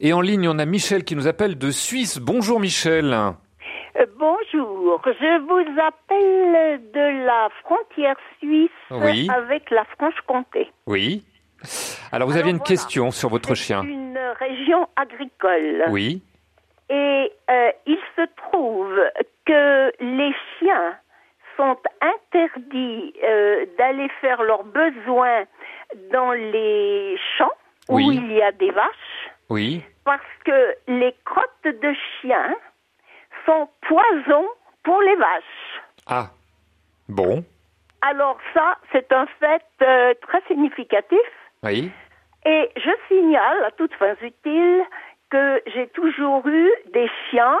[0.00, 2.18] Et en ligne, on a Michel qui nous appelle de Suisse.
[2.18, 3.12] Bonjour Michel.
[3.12, 4.75] Euh, Bonjour,
[5.06, 9.28] je vous appelle de la frontière suisse Oui.
[9.30, 10.70] avec la Franche-Comté.
[10.86, 11.24] Oui.
[12.12, 12.64] Alors vous Alors, aviez une voilà.
[12.68, 13.82] question sur votre C'est chien.
[13.82, 15.84] une région agricole.
[15.88, 16.22] Oui.
[16.88, 18.94] Et euh, il se trouve
[19.44, 20.96] que les chiens
[21.56, 25.44] sont interdits euh, d'aller faire leurs besoins
[26.12, 27.50] dans les champs
[27.88, 29.82] où il y a des vaches Oui.
[30.04, 32.54] parce que les crottes de chiens
[33.46, 34.44] sont poison
[34.86, 35.82] pour les vaches.
[36.06, 36.26] Ah.
[37.08, 37.44] Bon.
[38.02, 41.28] Alors ça, c'est un fait euh, très significatif.
[41.64, 41.90] Oui.
[42.44, 44.82] Et je signale à toutes fins utiles
[45.30, 47.58] que j'ai toujours eu des chiens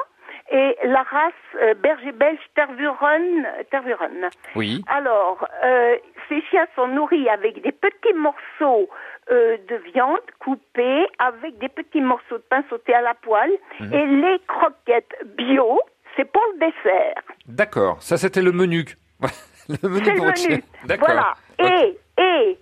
[0.52, 3.46] et la race euh, berger belge Tervuren.
[3.72, 4.30] Tervuren.
[4.54, 4.84] Oui.
[4.86, 5.96] Alors, euh,
[6.28, 8.88] ces chiens sont nourris avec des petits morceaux
[9.32, 13.50] euh, de viande coupés, avec des petits morceaux de pain sauté à la poêle,
[13.80, 13.92] Mhm.
[13.92, 15.80] et les croquettes bio,
[16.16, 17.22] c'est pour le dessert.
[17.46, 17.96] D'accord.
[18.02, 18.84] Ça, c'était le menu.
[19.68, 20.64] le menu C'est le menu.
[20.84, 21.08] D'accord.
[21.08, 21.34] Voilà.
[21.58, 22.58] Et, et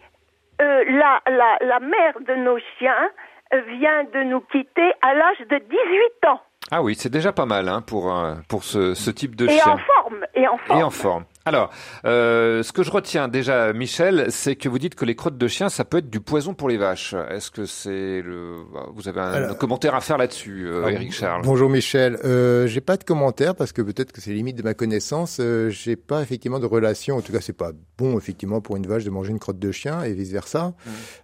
[0.60, 3.10] euh, la, la, la mère de nos chiens
[3.52, 6.40] vient de nous quitter à l'âge de 18 ans.
[6.70, 9.50] Ah oui, c'est déjà pas mal hein, pour, euh, pour ce, ce type de et
[9.58, 9.72] chien.
[9.72, 10.26] en forme.
[10.34, 10.78] Et en forme.
[10.78, 11.24] Et en forme.
[11.46, 11.70] Alors,
[12.06, 15.46] euh, ce que je retiens déjà, Michel, c'est que vous dites que les crottes de
[15.46, 17.14] chien, ça peut être du poison pour les vaches.
[17.30, 18.62] Est-ce que c'est le...
[18.94, 21.42] Vous avez un Alors- commentaire à faire là-dessus, euh, Eric Charles?
[21.44, 22.18] Bonjour Michel.
[22.24, 25.36] Euh, j'ai pas de commentaire parce que peut-être que c'est limite de ma connaissance.
[25.38, 27.18] Euh, j'ai pas effectivement de relation.
[27.18, 29.70] En tout cas, c'est pas bon effectivement pour une vache de manger une crotte de
[29.70, 30.72] chien et vice versa.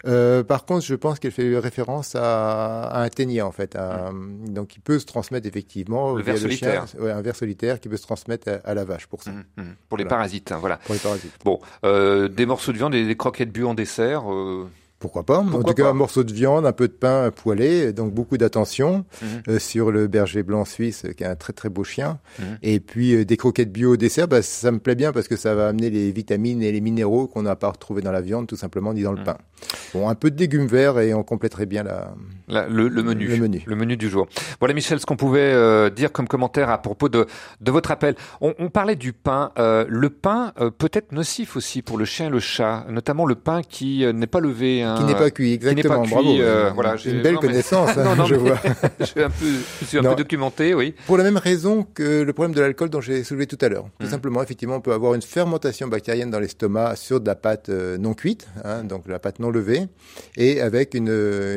[0.07, 3.75] Euh, par contre, je pense qu'elle fait référence à, à un ténia en fait.
[3.75, 4.11] à-
[4.49, 6.87] Donc, il peut se transmettre effectivement Le via ver solitaire.
[6.89, 7.01] chien.
[7.01, 9.31] Ouais, un ver solitaire qui peut se transmettre à, à la vache pour ça.
[9.89, 10.10] Pour les Voilà.
[10.11, 10.77] Parasites, hein, voilà.
[10.85, 11.33] Pour les parasites.
[11.45, 14.31] Bon, euh, des morceaux de viande et des croquettes bu en dessert.
[14.31, 14.67] euh,
[14.99, 17.95] Pourquoi pas En tout cas, pas un morceau de viande, un peu de pain poêlé,
[17.95, 19.29] donc beaucoup d'attention Mhm.
[19.49, 22.19] euh, sur le berger blanc suisse, qui est un très très beau chien.
[22.39, 22.45] Mhm.
[22.63, 25.37] Et puis euh, des croquettes bio au dessert, bah, ça me plaît bien parce que
[25.37, 28.47] ça va amener les vitamines et les minéraux qu'on n'a pas retrouvés dans la viande,
[28.47, 29.25] tout simplement, ni dans le Mhm.
[29.25, 29.39] pain.
[29.95, 32.13] Bon, un peu de légumes verts et on compléterait bien la...
[32.51, 33.27] la- le, le menu.
[33.27, 33.63] Le menu.
[33.67, 34.27] Le menu du jour.
[34.59, 37.27] Voilà, Michel, ce qu'on pouvait euh, dire comme commentaire à propos de,
[37.61, 38.15] de votre appel.
[38.41, 39.53] On, on parlait du pain.
[39.59, 43.27] Euh, le pain euh, peut être nocif aussi pour le chien et le chat, notamment
[43.27, 44.83] le pain qui euh, n'est pas levé.
[44.83, 46.03] hein, Qui n'est pas cuit, qui n'est pas exactement.
[46.03, 46.41] cuit, Bravo.
[46.41, 48.59] euh, voilà, j'ai- une belle non, connaissance, hein, non, non, je vois.
[49.01, 49.47] je suis un peu,
[49.81, 50.95] je suis un peu documenté, oui.
[51.07, 53.85] Pour la même raison que le problème de l'alcool dont j'ai soulevé tout à l'heure.
[53.99, 54.11] Tout Mhm.
[54.11, 57.97] simplement, effectivement, on peut avoir une fermentation bactérienne dans l'estomac sur de la pâte euh,
[57.99, 59.83] non cuite, hein, donc la pâte non levée,
[60.37, 61.09] et avec une,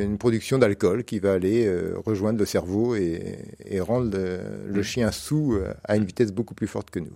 [0.02, 4.78] une production d'alcool qui va aller euh, rejoindre le cerveau et, et rendre le, le
[4.78, 4.84] Mhm.
[4.84, 7.14] chien sous euh, à une vitesse beaucoup plus forte que nous.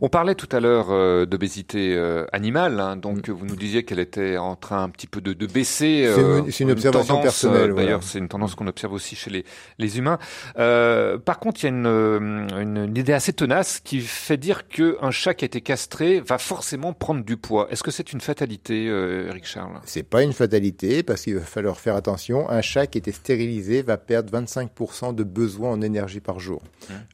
[0.00, 3.98] On parlait tout à l'heure euh, d'obésité euh, animale, hein, donc vous nous disiez qu'elle
[3.98, 6.06] était en train un petit peu de, de baisser.
[6.08, 6.14] Mm.
[6.14, 7.82] C'est euh, une- une observation tendance, personnelle, euh, voilà.
[7.86, 9.44] D'ailleurs, c'est une tendance qu'on observe aussi chez les,
[9.78, 10.18] les humains.
[10.58, 14.68] Euh, par contre, il y a une, euh, une, idée assez tenace qui fait dire
[14.68, 17.68] qu'un chat qui a été castré va forcément prendre du poids.
[17.70, 19.80] Est-ce que c'est une fatalité, euh, Eric Charles?
[19.84, 22.48] C'est pas une fatalité parce qu'il va falloir faire attention.
[22.50, 26.62] Un chat qui était stérilisé va perdre 25% de besoin en énergie par jour,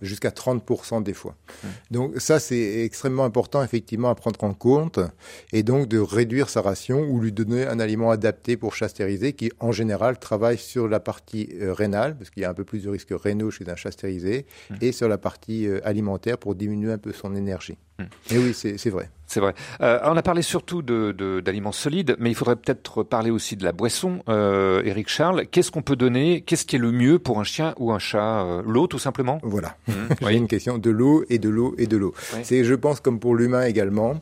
[0.03, 1.35] jusqu'à 30% des fois.
[1.91, 5.01] Donc ça, c'est extrêmement important effectivement à prendre en compte
[5.53, 9.33] et donc de réduire sa ration ou lui donner un aliment adapté pour chat stérilisé
[9.33, 12.65] qui en général travaille sur la partie euh, rénale parce qu'il y a un peu
[12.65, 14.47] plus de risques rénaux chez un chat stérilisé
[14.81, 17.79] et sur la partie euh, alimentaire pour diminuer un peu son énergie.
[18.31, 19.09] Et oui, c'est vrai.
[19.27, 19.55] C'est vrai.
[19.81, 23.57] Euh, on a parlé surtout de- de- d'aliments solides, mais il faudrait peut-être parler aussi
[23.57, 24.23] de la boisson.
[24.29, 26.43] Euh, Eric Charles, qu'est-ce qu'on peut donner?
[26.43, 28.43] Qu'est-ce qui est le mieux pour un chien ou un chat?
[28.45, 29.39] Euh, L'eau, tout simplement?
[29.43, 29.77] Voilà.
[29.89, 30.37] J'ai oui.
[30.37, 32.15] une question de l'eau et de l'eau et de l'eau.
[32.35, 32.41] Oui.
[32.43, 34.21] C'est, je pense, comme pour l'humain également,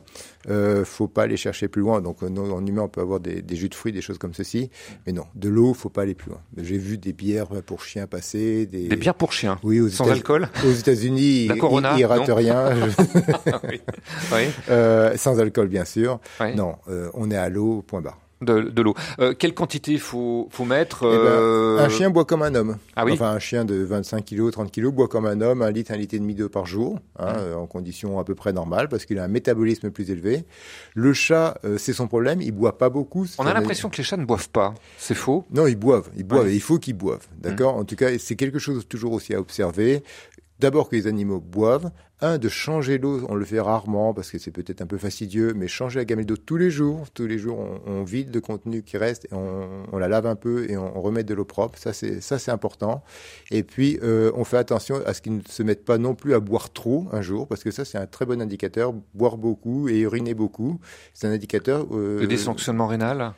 [0.49, 2.01] euh, faut pas aller chercher plus loin.
[2.01, 4.17] Donc, euh, non, en humain, on peut avoir des, des jus de fruits, des choses
[4.17, 4.69] comme ceci,
[5.05, 6.41] mais non, de l'eau, faut pas aller plus loin.
[6.57, 10.09] J'ai vu des bières pour chiens passer, des, Des bières pour chiens oui, aux Sans
[10.09, 10.47] alcool?
[10.65, 12.69] Aux États-Unis, La ils- Corona, ils, ratent rien.
[13.69, 13.81] Oui.
[14.31, 14.43] Oui.
[14.69, 16.19] Euh, sans alcool, bien sûr.
[16.39, 16.55] Oui.
[16.55, 18.19] Non, euh, on est à l'eau, point barre.
[18.41, 18.93] De, de l'eau.
[19.19, 22.77] Euh, quelle quantité faut faut mettre Eh ben, euh, Un chien boit comme un homme.
[22.95, 25.71] Ah oui Enfin, un chien de 25 kg, 30 kg boit comme un homme, un
[25.71, 27.37] litre, un litre et demi d'eau par jour, hein, Mmh.
[27.37, 30.43] euh, en conditions à peu près normales, parce qu'il a un métabolisme plus élevé.
[30.93, 33.25] Le chat, euh, c'est son problème, il boit pas beaucoup.
[33.37, 34.73] On a l'impression que les chats ne boivent pas.
[34.97, 35.45] C'est faux?
[35.51, 36.51] Non, ils boivent, ils boivent, Ouais.
[36.51, 37.75] et il faut qu'ils boivent, d'accord?
[37.75, 40.03] En tout cas, c'est quelque chose toujours aussi à observer.
[40.63, 41.91] D'abord que les animaux boivent.
[42.21, 45.53] Un, de changer l'eau, on le fait rarement parce que c'est peut-être un peu fastidieux,
[45.53, 47.09] mais changer la gamelle d'eau tous les jours.
[47.13, 50.71] Tous les jours, on, vide le contenu qui reste, et on, la lave un peu
[50.71, 51.77] et on, remet de l'eau propre.
[51.77, 53.03] Ça, c'est ça, c'est important.
[53.51, 56.33] Et puis, euh, on fait attention à ce qu'ils ne se mettent pas non plus
[56.33, 58.93] à boire trop un jour, parce que ça, c'est un très bon indicateur.
[59.13, 60.79] Boire beaucoup et uriner beaucoup,
[61.13, 63.33] c'est un indicateur euh, Le dysfonctionnement rénal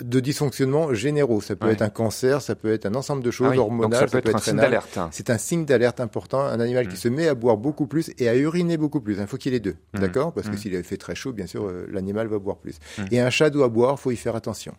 [0.00, 1.40] de dysfonctionnements généraux.
[1.40, 1.72] Ça peut Ouais.
[1.72, 4.18] être un cancer, ça peut être un ensemble de choses Ah oui, hormonales, ça peut
[4.28, 4.96] être un signe d'alerte.
[4.96, 5.08] Mm.
[5.12, 6.40] C'est un signe d'alerte important.
[6.40, 9.16] Un animal qui se met à boire beaucoup plus et à uriner beaucoup plus.
[9.20, 9.98] Il faut qu'il ait deux, Mm.
[10.00, 10.32] d'accord?
[10.32, 10.58] Parce que Mm.
[10.58, 12.76] s'il fait très chaud, bien sûr, euh, l'animal va boire plus.
[12.98, 13.02] Mm.
[13.12, 14.74] Et un chat doit boire, faut y faire attention.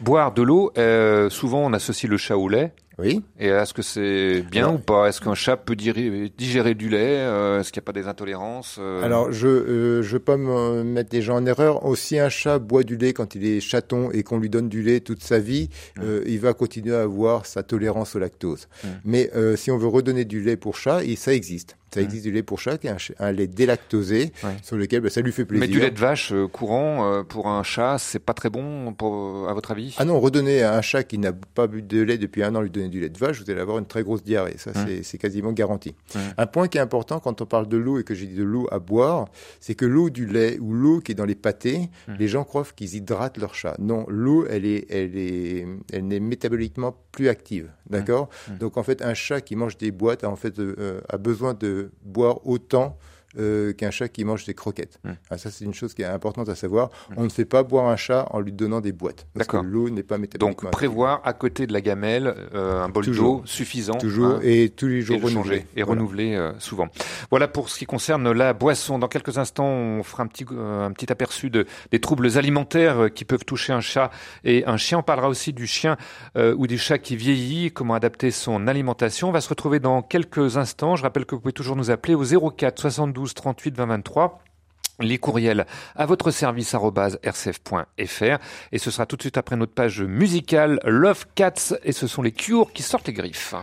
[0.00, 2.72] Boire de l'eau, euh, souvent on associe le chat au lait.
[2.98, 3.22] Oui.
[3.40, 5.08] Et est-ce que c'est bien Alors- ou pas?
[5.08, 7.18] Est-ce qu'un chat peut digérer, digérer du lait?
[7.18, 10.36] Euh, Est-ce qu'il n'y a pas des intolérances Euh, Alors, je euh, je veux pas
[10.36, 11.84] me mettre les gens en erreur.
[11.86, 14.82] Aussi, un chat boit du lait quand il est chaton et qu'on lui donne du
[14.82, 15.70] lait toute sa vie,
[16.00, 18.68] euh, il va continuer à avoir sa tolérance au lactose.
[19.04, 21.76] Mais euh, si on veut redonner du lait pour chat, ça existe.
[21.94, 22.04] Ça Mm.
[22.04, 24.50] existe du lait pour chat, qui est un, un lait délactosé, Ouais.
[24.62, 25.66] sur lequel bah, ça lui fait plaisir.
[25.66, 28.92] Mais du lait de vache euh, courant euh, pour un chat, c'est pas très bon
[28.94, 29.94] pour, à votre avis?
[29.98, 32.60] Ah non, redonner à un chat qui n'a pas bu de lait depuis un an,
[32.60, 34.56] lui donner du lait de vache, vous allez avoir une très grosse diarrhée.
[34.58, 34.86] Ça, Hum.
[35.02, 35.94] c'est- quasiment garanti.
[36.36, 38.42] Un point qui est important quand on parle de l'eau et que j'ai dit de
[38.44, 39.26] l'eau à boire,
[39.60, 42.16] c'est que l'eau du lait ou l'eau qui est dans les pâtés, Hum.
[42.18, 43.76] les gens croient qu'ils hydratent leur chat.
[43.78, 47.70] Non, l'eau, elle est, elle est, elle est métaboliquement plus active.
[47.88, 48.28] D'accord?
[48.58, 51.54] Donc en fait, un chat qui mange des boîtes a en fait euh, a besoin
[51.54, 52.96] de boire autant
[53.38, 54.98] euh, qu'un chat qui mange des croquettes.
[55.04, 55.16] Hum.
[55.30, 56.90] Ah, ça, c'est une chose qui est importante à savoir.
[57.16, 59.26] On ne fait pas boire un chat en lui donnant des boîtes.
[59.34, 62.88] Parce que l'eau n'est pas métaboliquement Donc prévoir à côté de la gamelle euh, un
[62.88, 63.98] bol d'eau suffisant.
[63.98, 65.66] Toujours, hein, et tous les jours et le changer renouvelé.
[65.76, 66.00] et Voilà.
[66.00, 66.88] renouveler euh, souvent.
[67.30, 68.98] Voilà pour ce qui concerne la boisson.
[68.98, 73.24] Dans quelques instants, on fera un petit un petit aperçu de des troubles alimentaires qui
[73.24, 74.10] peuvent toucher un chat
[74.44, 74.98] et un chien.
[74.98, 75.96] On parlera aussi du chien
[76.36, 79.28] ou du chat qui vieillit, comment adapter son alimentation.
[79.28, 80.96] On va se retrouver dans quelques instants.
[80.96, 84.40] Je rappelle que vous pouvez toujours nous appeler au 04 72 38 20 23
[85.00, 85.66] les courriels
[85.96, 88.38] à votre service rcf.fr
[88.72, 92.22] et ce sera tout de suite après notre page musicale Love Cats et ce sont
[92.22, 93.54] les Cures qui sortent les griffes.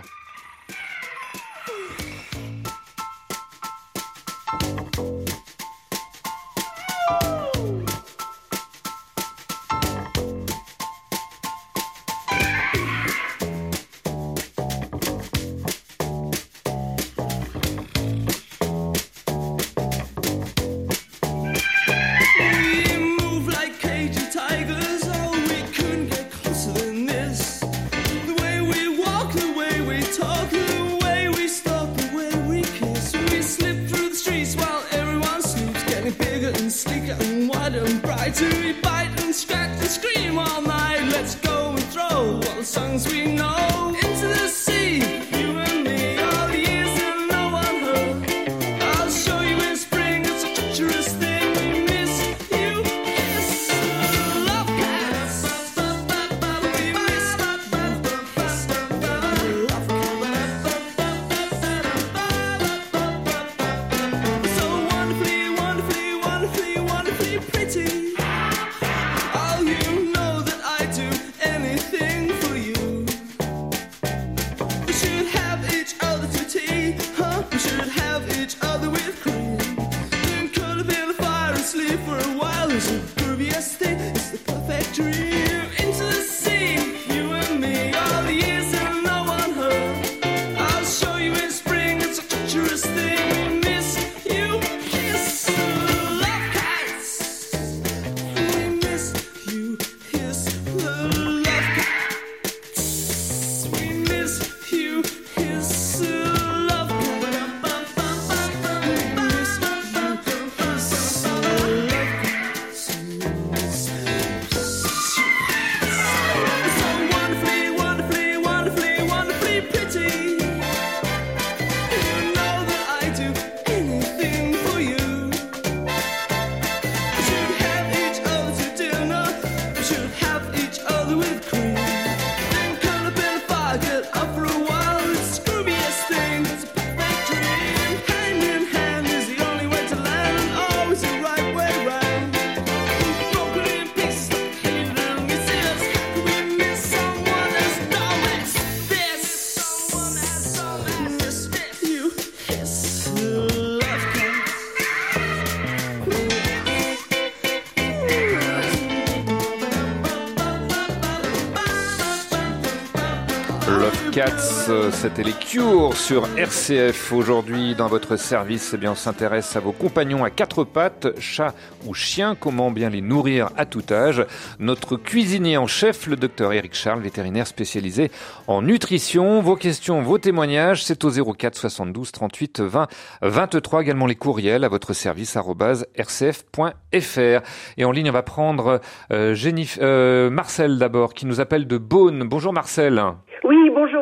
[164.92, 167.12] C'était les Cures sur RCF.
[167.12, 171.54] Aujourd'hui, dans votre service, eh bien, on s'intéresse à vos compagnons à quatre pattes, chat
[171.86, 174.26] ou chien, comment bien les nourrir à tout âge.
[174.60, 178.12] Notre cuisinier en chef, le docteur Eric Charles, vétérinaire spécialisé
[178.48, 179.42] en nutrition.
[179.42, 182.88] Vos questions, vos témoignages, c'est au 04 72 38 20
[183.22, 183.82] 23.
[183.82, 187.42] Également les courriels à votre service, rcf.fr.
[187.78, 189.36] Et en ligne, on va prendre euh,
[189.82, 192.24] euh, Marcel d'abord, qui nous appelle de Beaune.
[192.24, 193.02] Bonjour Marcel.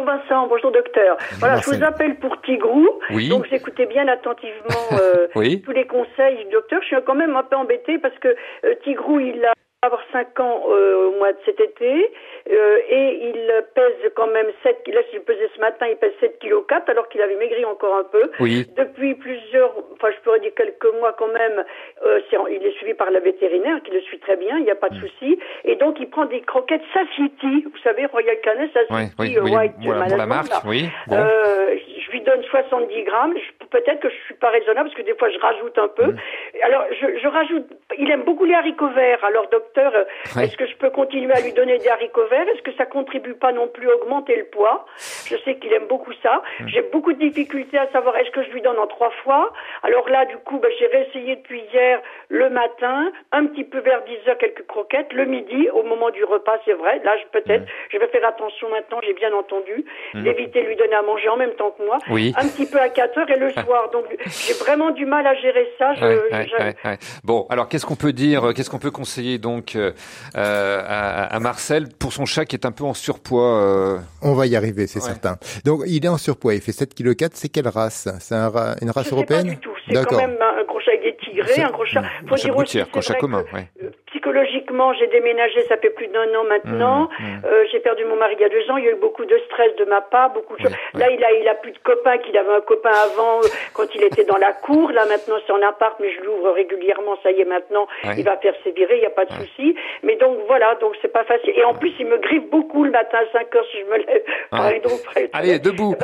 [0.09, 1.17] Bonjour Vincent, bonjour docteur.
[1.39, 2.87] voilà, je vous appelle pour Tigrou.
[3.11, 3.29] Oui.
[3.29, 5.61] Donc j'écoutais bien attentivement euh, Oui.
[5.61, 6.81] tous les conseils du docteur.
[6.81, 10.39] Je suis quand même un peu embêtée parce que euh, Tigrou, il a avoir 5
[10.41, 12.11] ans euh, au mois de cet été
[12.51, 16.39] euh, et il pèse quand même 7 là j'ai pesé ce matin il pèse 7
[16.39, 18.67] kg 4 alors qu'il avait maigri encore un peu Oui.
[18.75, 21.63] depuis plusieurs enfin je pourrais dire quelques mois quand même
[22.05, 22.19] euh,
[22.49, 24.89] il est suivi par la vétérinaire qui le suit très bien il n'y a pas
[24.89, 29.05] de souci et donc il prend des croquettes Satiety vous savez Royal Canin Satiety Ouais,
[29.19, 30.61] oui, euh, oui, White voilà, pour la marque, là.
[30.65, 30.89] oui.
[31.07, 31.15] Bon.
[31.17, 31.75] Euh,
[32.05, 33.35] je lui donne 70 grammes.
[33.37, 36.05] Je- Peut-être que je suis pas raisonnable parce que des fois je rajoute un peu.
[36.07, 36.17] Mm.
[36.63, 37.65] Alors je, je rajoute.
[37.97, 39.23] Il aime beaucoup les haricots verts.
[39.23, 40.03] Alors docteur, euh,
[40.35, 40.45] Ouais.
[40.45, 42.47] est-ce que je peux continuer à lui donner des haricots verts?
[42.49, 44.85] Est-ce que ça contribue pas non plus à augmenter le poids?
[45.27, 46.41] Je sais qu'il aime beaucoup ça.
[46.59, 46.67] Mm.
[46.67, 49.53] J'ai beaucoup de difficultés à savoir est-ce que je lui donne en trois fois?
[49.83, 54.03] Alors là, du coup, ben, j'ai réessayé depuis hier le matin, un petit peu vers
[54.03, 57.01] 10 heures quelques croquettes, le midi au moment du repas, c'est vrai.
[57.03, 58.99] Là, je peut-être, je vais faire attention maintenant.
[59.05, 60.23] J'ai bien entendu Mm.
[60.23, 61.97] d'éviter de lui donner à manger en même temps que moi.
[62.09, 62.33] Oui.
[62.37, 63.89] Un petit peu à 4 heures et le soir.
[63.91, 65.93] Donc j'ai vraiment du mal à gérer ça.
[65.95, 66.97] Je, Ouais, je- ouais, je- ouais, ouais.
[67.23, 69.91] Bon, alors qu'est-ce qu'on peut dire, euh, qu'est-ce qu'on peut conseiller donc euh,
[70.35, 74.33] euh, à, à Marcel pour son chat qui est un peu en surpoids euh, On
[74.33, 75.05] va y arriver, c'est Ouais.
[75.05, 75.37] certain.
[75.65, 77.35] Donc, il est en surpoids, il fait 7 kg 4.
[77.35, 78.07] C'est quelle race?
[78.19, 79.47] C'est un ra- une race je sais européenne?
[79.47, 79.69] pas du tout.
[79.87, 82.01] C'est quand même un, gros chat avec des tigrés, un gros chat.
[82.27, 83.69] Faut un dire aussi, chat commun, que, ouais.
[83.83, 83.89] euh,
[84.29, 87.09] Psychologiquement, j'ai déménagé, ça fait plus d'un an maintenant.
[87.19, 87.41] Mmh, mmh.
[87.45, 88.77] Euh, j'ai perdu mon mari il y a deux ans.
[88.77, 90.75] Il y a eu beaucoup de stress de ma part, beaucoup de choses.
[90.93, 93.87] Là, il a, il a plus de copains qu'il avait un copain avant euh, quand
[93.95, 94.91] il était dans la cour.
[94.91, 97.17] Là, maintenant, c'est en appart, mais je l'ouvre régulièrement.
[97.23, 98.97] Ça y est, maintenant, il va persévérer.
[98.97, 99.75] Il n'y a pas de souci.
[100.03, 101.53] Mais donc voilà, donc c'est pas facile.
[101.55, 103.97] Et en plus, il me griffe beaucoup le matin à 5 heures si je me
[103.97, 104.81] lève.
[104.83, 105.95] Donc, après, Allez, debout.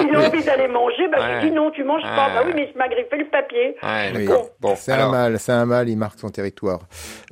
[0.00, 1.06] il a envie d'aller manger.
[1.08, 2.28] Bah, je dis non, tu manges pas.
[2.34, 3.76] Bah oui, mais il m'a griffé le papier.
[3.82, 4.28] Oui.
[4.60, 6.80] Bon, c'est un mâle, c'est un mâle, il marque son territoire.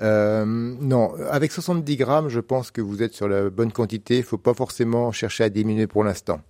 [0.04, 4.18] Euh, non, avec 70 grammes, je pense que vous êtes sur la bonne quantité.
[4.18, 6.40] Il faut pas forcément chercher à diminuer pour l'instant.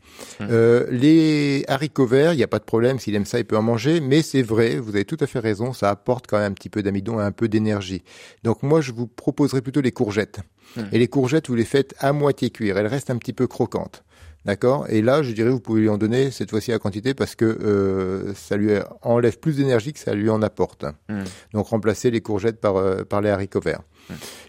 [0.41, 0.49] Hum.
[0.51, 2.99] Euh, les haricots verts, il n'y a pas de problème.
[2.99, 4.01] S'il aime ça, il peut en manger.
[4.01, 6.69] Mais c'est vrai, vous avez tout à fait raison, ça apporte quand même un petit
[6.69, 8.03] peu d'amidon et un peu d'énergie.
[8.43, 10.41] Donc moi, je vous proposerais plutôt les courgettes.
[10.77, 10.87] Hum.
[10.91, 12.77] Et les courgettes, vous les faites à moitié cuire.
[12.77, 14.03] Elles restent un petit peu croquantes.
[14.45, 17.35] D'accord Et là, je dirais, vous pouvez lui en donner cette fois-ci la quantité parce
[17.35, 18.73] que euh, ça lui
[19.03, 20.85] enlève plus d'énergie que ça lui en apporte.
[21.09, 21.25] Hmm.
[21.53, 23.81] Donc, remplacer les courgettes par, euh, par les haricots verts.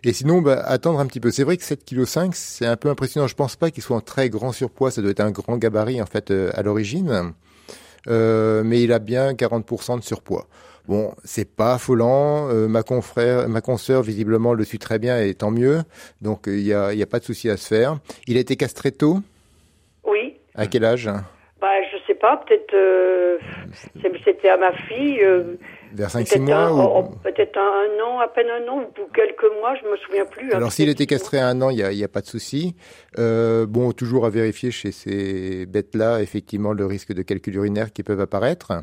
[0.04, 1.32] Et sinon, bah, attendre un petit peu.
[1.32, 3.28] C'est vrai que 7,5 kg, c'est un peu impressionnant.
[3.28, 4.92] Je pense pas qu'il soit en très grand surpoids.
[4.92, 7.34] Ça doit être un grand gabarit, en fait, euh, à l'origine.
[8.08, 10.48] Euh, mais il a bien 40% de surpoids.
[10.88, 12.50] Bon, c'est pas affolant.
[12.50, 15.82] Euh, ma confrère, ma consoeur, visiblement, le suit très bien et tant mieux.
[16.22, 17.98] Donc, il y a, il y a pas de souci à se faire.
[18.28, 19.22] Il a été castré tôt.
[20.08, 20.38] Oui.
[20.56, 21.10] À quel âge?
[21.62, 23.38] Bah, je sais pas, peut-être euh,
[24.26, 25.20] c'était à ma fille.
[25.24, 25.56] euh,
[25.94, 26.80] Vers 5-6 peut-être mois ou...
[26.82, 29.96] oh, oh, peut-être un, un an, à peine un an, ou quelques mois, je me
[29.98, 30.52] souviens plus.
[30.52, 30.58] hein.
[30.58, 32.76] Alors s'il était castré à un an, il n'y a, y a pas de souci.
[33.18, 38.04] Euh, bon, toujours à vérifier chez ces bêtes-là, effectivement, le risque de calcul urinaire qui
[38.04, 38.74] peuvent apparaître.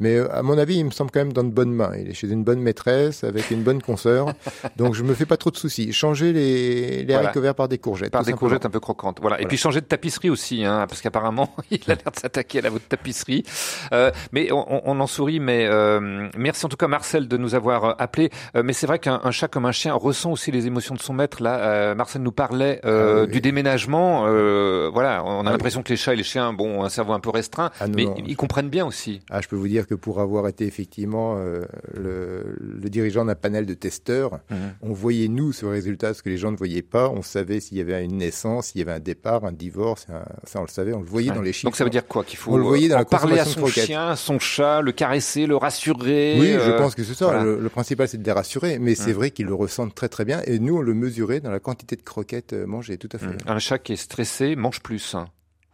[0.00, 1.92] Mais euh, à mon avis, il me semble quand même dans de bonnes mains.
[1.98, 4.32] Il est chez une bonne maîtresse, avec une bonne consoeur.
[4.76, 5.92] donc je me fais pas trop de soucis.
[5.92, 7.28] Changer les, les Voilà.
[7.28, 8.10] haricots verts par des courgettes.
[8.12, 8.38] Par des simplement.
[8.38, 9.18] courgettes un peu croquantes.
[9.20, 9.40] Voilà.
[9.40, 12.62] Et puis changer de tapisserie aussi, hein, parce qu'apparemment, il a l'air de s'attaquer à
[12.62, 13.44] la votre tapisserie.
[13.92, 17.54] Euh, mais on, on- en sourit, mais euh, merci en tout cas Marcel de nous
[17.54, 18.30] avoir euh, appelé.
[18.56, 21.00] Euh, mais c'est vrai qu'un un chat comme un chien ressent aussi les émotions de
[21.00, 21.42] son maître.
[21.42, 23.32] Là, euh, Marcel nous parlait euh, Ah oui.
[23.32, 24.24] du déménagement.
[24.26, 26.88] Euh, voilà, on a Ah l'impression que les chats et les chiens, bon, ont un
[26.88, 28.14] cerveau un peu restreint, Ah non, mais non.
[28.26, 29.20] ils comprennent bien aussi.
[29.30, 31.62] Ah, je peux vous dire que pour avoir été effectivement euh,
[31.94, 34.56] le, le dirigeant d'un panel de testeurs, Mhm.
[34.82, 37.08] on voyait nous ce résultat, ce que les gens ne voyaient pas.
[37.10, 40.06] On savait s'il y avait une naissance, s'il y avait un départ, un divorce.
[40.10, 41.36] un- ça, on le savait, on le voyait Ouais.
[41.36, 41.66] dans les chiffres.
[41.66, 43.44] Donc ça veut dire quoi Qu'il faut On le voyait dans en la parler à
[43.44, 46.36] son chien, son chat, le caresser, le rassurer.
[46.40, 47.26] Oui, je euh, pense que c'est ça.
[47.26, 47.44] voilà.
[47.44, 48.78] Le, le principal, c'est de les rassurer.
[48.78, 49.14] Mais c'est Mm.
[49.16, 50.40] vrai qu'ils le ressentent très très bien.
[50.46, 53.26] Et nous, on le mesurait dans la quantité de croquettes euh, mangées, tout à fait.
[53.46, 55.14] Un chat qui est stressé mange plus.
[55.14, 55.26] hein.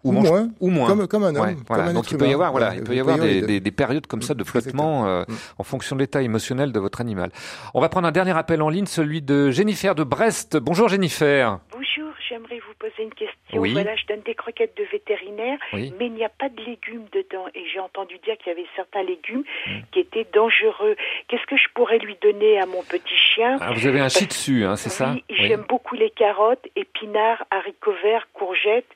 [0.05, 0.49] Ou mange- moins.
[0.61, 0.87] Ou moins.
[0.89, 1.85] Comme- comme un homme, Ouais, comme voilà.
[1.85, 4.07] un Donc il peut y avoir, voilà, Ouais, il il peut y avoir des, périodes
[4.07, 5.35] comme ça de flottement euh, Mm.
[5.59, 7.31] en fonction de l'état émotionnel de votre animal.
[7.75, 10.57] On va prendre un dernier appel en ligne, celui de Jennifer de Brest.
[10.57, 11.59] Bonjour Jennifer.
[11.73, 13.35] Bonjour, j'aimerais vous poser une question.
[13.55, 13.73] Oui.
[13.73, 15.93] Voilà, je donne des croquettes de vétérinaire, Oui.
[15.99, 17.47] mais il n'y a pas de légumes dedans.
[17.55, 19.71] Et j'ai entendu dire qu'il y avait certains légumes Mm.
[19.93, 20.95] qui étaient dangereux.
[21.29, 24.27] Qu'est-ce que je pourrais lui donner à mon petit chien Ah, vous avez un shih
[24.27, 28.87] tzu, hein, c'est ça Oui, j'aime beaucoup les carottes, épinards, haricots verts, courgettes.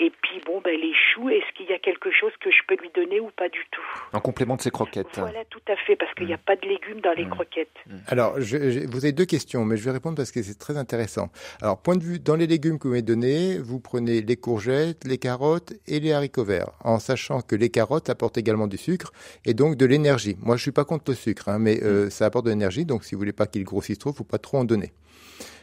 [0.00, 2.74] Et puis, bon, ben, les choux, est-ce qu'il y a quelque chose que je peux
[2.82, 3.80] lui donner ou pas du tout
[4.12, 5.18] En complément de ses croquettes.
[5.18, 6.34] Voilà, tout à fait, parce qu'il n'y Mm.
[6.34, 7.68] a pas de légumes dans les croquettes.
[8.08, 10.76] Alors, je, je- vous avez deux questions, mais je vais répondre parce que c'est très
[10.76, 11.30] intéressant.
[11.62, 15.04] Alors, point de vue, dans les légumes que vous m'avez donnés, vous prenez les courgettes,
[15.04, 19.12] les carottes et les haricots verts, en sachant que les carottes apportent également du sucre
[19.44, 20.36] et donc de l'énergie.
[20.40, 23.04] Moi, je suis pas contre le sucre, hein, mais euh, ça apporte de l'énergie, donc
[23.04, 24.92] si vous voulez pas qu'il grossisse trop, faut pas trop en donner.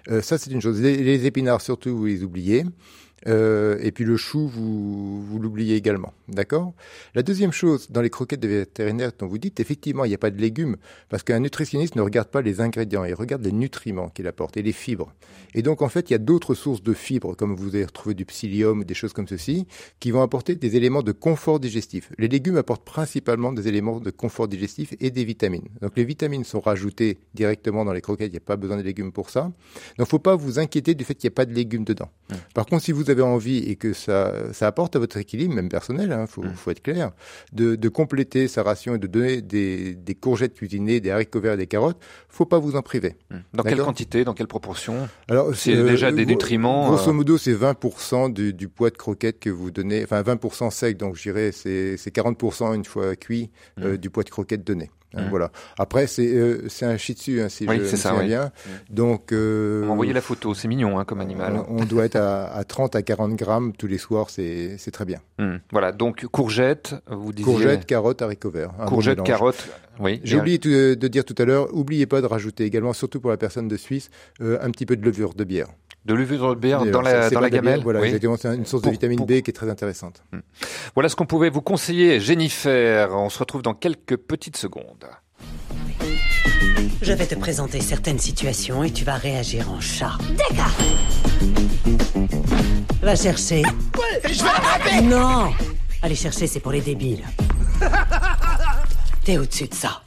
[0.10, 0.82] Euh, ça, c'est une chose.
[0.82, 2.64] Les, les épinards, surtout, vous les oubliez.
[3.28, 6.14] Euh, et puis le chou, vous, vous l'oubliez également.
[6.28, 6.74] D'accord?
[7.16, 10.20] La deuxième chose, dans les croquettes de vétérinaire dont vous dites, effectivement, il n'y a
[10.20, 10.78] pas de légumes,
[11.10, 14.62] parce qu'un nutritionniste ne regarde pas les ingrédients, il regarde les nutriments qu'il apporte et
[14.62, 15.14] les fibres.
[15.54, 18.16] Et donc, en fait, il y a d'autres sources de fibres, comme vous avez retrouvé
[18.16, 19.68] du psyllium des choses comme ceci,
[20.00, 22.12] qui vont apporter des éléments de confort digestif.
[22.18, 25.68] Les légumes apportent principalement des éléments de confort digestif et des vitamines.
[25.82, 28.84] Donc, les vitamines sont rajoutées directement dans les croquettes, il n'y a pas besoin de
[28.84, 29.52] légumes pour ça.
[29.98, 32.10] Donc, faut pas vous inquiéter du fait qu'il n'y a pas de légumes dedans.
[32.54, 35.70] Par contre, si vous avez envie et que ça, ça apporte à votre équilibre, même
[35.70, 37.12] personnel, hein, faut, faut être clair,
[37.54, 41.54] de, de compléter sa ration et de donner des, des courgettes cuisinées, des haricots verts
[41.54, 41.98] et des carottes,
[42.30, 43.16] faut pas vous en priver.
[43.54, 45.08] Dans quelle quantité, dans quelle proportion?
[45.30, 46.88] Alors, c'est euh, déjà des nutriments.
[46.88, 50.72] Grosso euh, modo, c'est 20% du, du poids de croquettes que vous donnez, enfin 20%
[50.72, 53.84] sec, donc je dirais c'est c'est 40% une fois cuit Mm.
[53.84, 54.90] euh, du poids de croquettes donné.
[55.14, 55.52] Hein, Voilà.
[55.78, 58.22] Après, c'est euh, c'est un shih tzu, hein, si Oui, je c'est me ça, souviens
[58.22, 58.28] oui.
[58.28, 58.46] bien.
[58.46, 58.94] Mm.
[58.96, 61.62] Donc, euh, Vous m'envoyez la photo, c'est mignon hein, comme animal.
[61.68, 64.92] on, on doit être à, à 30 à 40 grammes tous les soirs, c'est c'est
[64.92, 65.20] très bien.
[65.38, 65.58] Hmm.
[65.72, 67.52] Voilà, donc courgettes, vous disiez.
[67.52, 68.72] Courgettes, carottes, haricots verts.
[68.78, 69.28] bon Courgettes, mélange.
[69.28, 69.68] carottes,
[70.00, 70.22] oui.
[70.24, 73.38] J'ai oublié de dire tout à l'heure, oubliez pas de rajouter également, surtout pour la
[73.38, 74.10] personne de Suisse,
[74.42, 75.68] euh, un petit peu de levure de bière.
[76.06, 77.82] De levure de bière D'ailleurs, dans la, dans la bière, gamelle.
[77.84, 78.08] Voilà, oui.
[78.08, 80.24] exactement, c'est une source Pour- de vitamine pour- B qui est très intéressante.
[80.96, 83.10] Voilà ce qu'on pouvait vous conseiller, Jennifer.
[83.16, 85.06] On se retrouve dans quelques petites secondes.
[87.04, 90.18] Je vais te présenter certaines situations et tu vas réagir en chat.
[90.38, 90.72] D'accord.
[93.02, 93.64] Va chercher.
[94.24, 95.52] Je vais Non
[96.04, 97.24] Aller chercher, c'est pour les débiles.
[99.24, 100.02] T'es au-dessus de ça.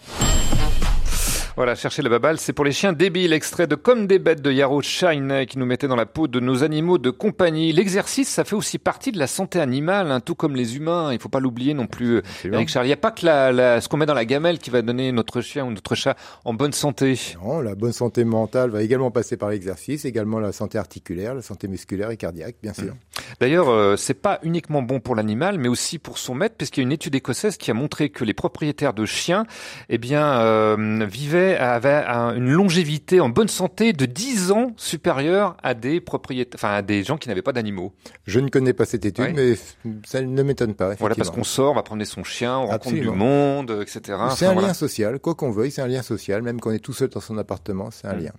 [1.57, 4.50] Voilà, chercher la baballe, c'est pour les chiens débiles, extrait de Comme des bêtes de
[4.50, 7.72] Yarrow Shine qui nous mettait dans la peau de nos animaux de compagnie.
[7.72, 11.12] L'exercice, ça fait aussi partie de la santé animale, hein, tout comme les humains.
[11.12, 12.86] Il faut pas l'oublier non plus, Eric Charles.
[12.86, 14.82] Il n'y a pas que la, la- ce qu'on met dans la gamelle qui va
[14.82, 17.16] donner notre chien ou notre chat en bonne santé.
[17.40, 21.42] Non, la bonne santé mentale va également passer par l'exercice, également la santé articulaire, la
[21.42, 22.94] santé musculaire et cardiaque, bien sûr.
[23.38, 26.82] D'ailleurs, euh, c'est pas uniquement bon pour l'animal, mais aussi pour son maître, puisqu'il y
[26.82, 29.46] a une étude écossaise qui a montré que les propriétaires de chiens,
[29.88, 35.57] eh bien, euh, vivaient avaient un- une longévité en bonne santé de 10 ans supérieure
[35.62, 37.92] à des propriétaires, enfin à des gens qui n'avaient pas d'animaux.
[38.26, 39.55] Je ne connais pas cette étude, mais
[40.07, 40.95] ça ne m'étonne pas.
[40.95, 44.01] Voilà, parce qu'on sort, on va promener son chien, on rencontre du monde, etc.
[44.05, 44.68] C'est Enfin, un voilà.
[44.68, 47.20] lien social, quoi qu'on veuille, c'est un lien social, même qu'on est tout seul dans
[47.20, 48.20] son appartement, c'est un Mm.
[48.20, 48.32] lien.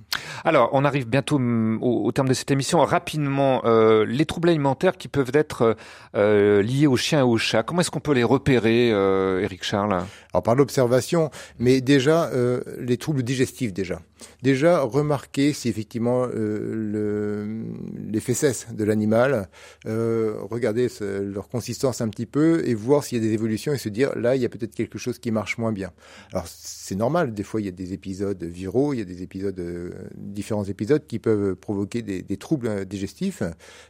[0.43, 2.79] Alors, on arrive bientôt mm, au, au terme de cette émission.
[2.79, 5.75] Rapidement, euh, les troubles alimentaires qui peuvent être
[6.15, 7.63] euh, liés aux chiens et aux chats.
[7.63, 9.93] Comment est-ce qu'on peut les repérer, euh, Eric Charles?
[10.33, 11.29] Alors par l'observation,
[11.59, 12.61] mais déjà euh,
[12.95, 14.01] les troubles digestifs déjà.
[14.41, 17.65] Déjà, remarquer si effectivement euh, le,
[18.09, 19.49] les fesses de l'animal,
[19.85, 23.73] euh, regarder ce- leur consistance un petit peu et voir s'il y a des évolutions
[23.73, 25.91] et se dire là, il y a peut-être quelque chose qui marche moins bien.
[26.31, 29.21] Alors c'est normal, des fois il y a des épisodes viraux, il y a des
[29.23, 33.41] épisodes, euh, différents épisodes qui peuvent provoquer des, des troubles euh, digestifs,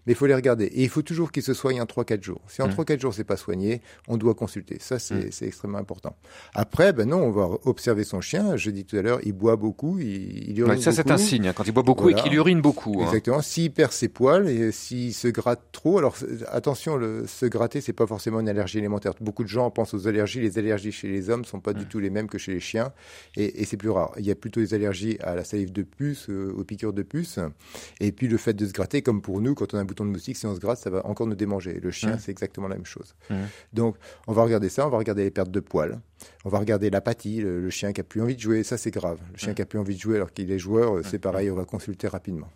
[0.08, 0.66] mais il faut les regarder.
[0.66, 2.42] Et il faut toujours qu'ils se soignent en 3-4 jours.
[2.48, 2.74] Si en Mhm.
[2.74, 4.78] 3-4 jours c'est pas soigné, on doit consulter.
[4.80, 6.16] Ça c'est c'est extrêmement important.
[6.56, 8.56] Après, ben non, on va observer son chien.
[8.58, 11.14] Je dis tout à l'heure, il boit beaucoup, il, il urine Ouais, ça, c'est beaucoup.
[11.14, 13.06] un signe, hein, quand il boit beaucoup et qu'il urine beaucoup, hein.
[13.06, 13.42] Exactement.
[13.42, 16.16] S'il perd ses poils et s'il se gratte trop, alors
[16.52, 19.14] attention, le, se gratter, c'est pas forcément une allergie alimentaire.
[19.22, 20.42] Beaucoup de gens pensent aux allergies.
[20.42, 22.92] Les allergies chez les hommes sont pas du tout les mêmes que chez les chiens,
[23.36, 24.12] et, et c'est plus rare.
[24.18, 27.04] Il y a plutôt des allergies à la salive de puce, euh, aux piqûres de
[27.04, 27.40] puce,
[28.00, 30.06] et puis le fait de se gratter, comme pour nous, quand on a un bouton
[30.06, 31.80] de moustique, si on se gratte, ça va encore nous démanger.
[31.82, 32.20] Le chien, Mhm.
[32.20, 33.16] c'est exactement la même chose.
[33.30, 33.38] Mhm.
[33.74, 33.96] Donc,
[34.28, 36.00] on va regarder ça, on va regarder les pertes de poils,
[36.44, 38.92] on va regarder l'apathie, le, le chien qui a plus envie de jouer, ça c'est
[38.92, 39.20] grave.
[39.32, 41.50] Le chien qui a plus envie de jouer alors qu'il est joueur, euh, c'est pareil,
[41.52, 42.50] on va consulter rapidement.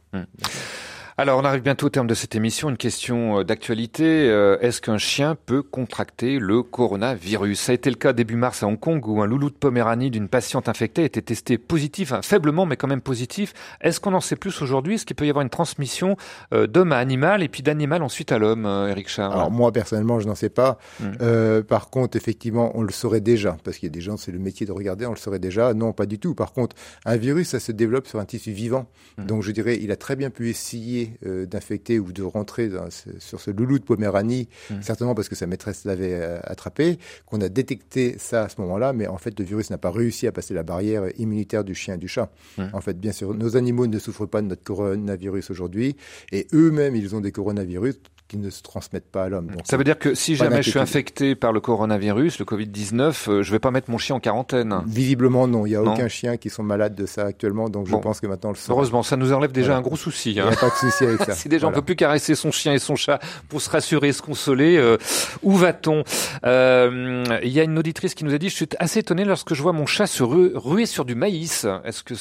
[1.22, 2.70] Alors, on arrive bientôt au terme de cette émission.
[2.70, 4.30] Une question euh, d'actualité.
[4.30, 7.60] Euh, Est-ce qu'un chien peut contracter le coronavirus?
[7.60, 10.12] Ça a été le cas début mars à Hong Kong où un loulou de Poméranie
[10.12, 13.54] d'une patiente infectée a été testé positif, hein, faiblement mais quand même positif.
[13.82, 14.96] Est-ce qu'on en sait plus aujourd'hui?
[14.96, 16.16] Est-ce qu'il peut y avoir une transmission
[16.54, 19.34] euh, d'homme à animal et puis d'animal ensuite à l'homme, Eric Charles?
[19.34, 20.78] Alors moi personnellement, je n'en sais pas.
[21.02, 21.06] Mm.
[21.20, 24.32] Euh, par contre, effectivement, on le saurait déjà parce qu'il y a des gens, c'est
[24.32, 25.74] le métier de regarder, on le saurait déjà.
[25.74, 26.34] Non, pas du tout.
[26.34, 28.86] Par contre, un virus, ça se développe sur un tissu vivant.
[29.18, 29.26] Mm.
[29.26, 32.90] Donc je dirais, il a très bien pu essayer euh, d'infecter ou de rentrer dans
[32.90, 34.82] ce- sur ce loulou de Poméranie, Mm.
[34.82, 38.94] certainement parce que sa maîtresse l'avait euh, attrapé, qu'on a détecté ça à ce moment-là,
[38.94, 41.96] mais en fait, le virus n'a pas réussi à passer la barrière immunitaire du chien
[41.96, 42.32] et du chat.
[42.58, 42.64] Mm.
[42.74, 45.96] En fait, bien sûr, nos animaux ne souffrent pas de notre coronavirus aujourd'hui,
[46.32, 47.96] et eux-mêmes, ils ont des coronavirus
[48.30, 49.52] qui ne se transmettent pas à l'homme.
[49.66, 53.44] Ça veut dire que si jamais je suis infecté par le coronavirus, le Covid-19, euh,
[53.44, 54.82] je vais pas mettre mon chien en quarantaine.
[54.86, 55.66] Visiblement, non.
[55.66, 55.94] Il n'y a Non.
[55.96, 58.00] aucun chien qui sont malades de ça actuellement, donc je Bon.
[58.00, 58.78] pense que maintenant on le saura.
[58.78, 59.80] Heureusement, ça nous enlève déjà Voilà.
[59.80, 60.30] un gros souci.
[60.32, 60.50] Il n'y hein.
[60.52, 61.32] a pas de souci avec ça.
[61.34, 61.82] si déjà on Voilà.
[61.82, 63.20] peut plus caresser son chien et son chat
[63.50, 64.98] pour se rassurer, se consoler, euh,
[65.42, 66.04] où va-t-on?
[66.46, 69.54] Euh, Il y a une auditrice qui nous a dit, je suis assez étonné lorsque
[69.56, 71.66] je vois mon chat se ru- ruer sur du maïs.
[71.84, 72.14] Est-ce que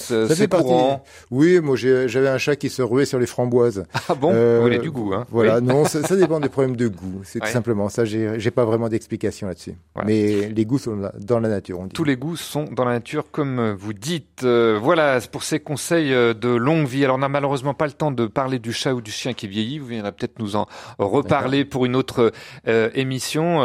[0.00, 3.84] c'est courant Oui, moi j'avais un chat qui se ruait sur les framboises.
[4.08, 5.26] Ah bon Euh, Il a du goût, hein.
[5.30, 5.62] Voilà, Oui.
[5.64, 7.20] non, ça, ça dépend des problèmes de goût.
[7.24, 7.46] C'est Ouais.
[7.46, 8.04] tout simplement ça.
[8.04, 9.74] J'ai pas vraiment d'explication là-dessus.
[9.94, 10.08] Voilà.
[10.08, 11.92] Mais les goûts sont dans la nature, on dit.
[11.92, 14.42] Tous les goûts sont dans la nature, comme vous dites.
[14.42, 17.04] Euh, voilà, pour ces conseils euh, de longue vie.
[17.04, 19.46] Alors, on n'a malheureusement pas le temps de parler du chat ou du chien qui
[19.48, 19.78] vieillit.
[19.78, 20.66] Vous viendrez peut-être nous en
[20.98, 22.32] reparler pour une autre
[22.66, 23.58] euh, émission,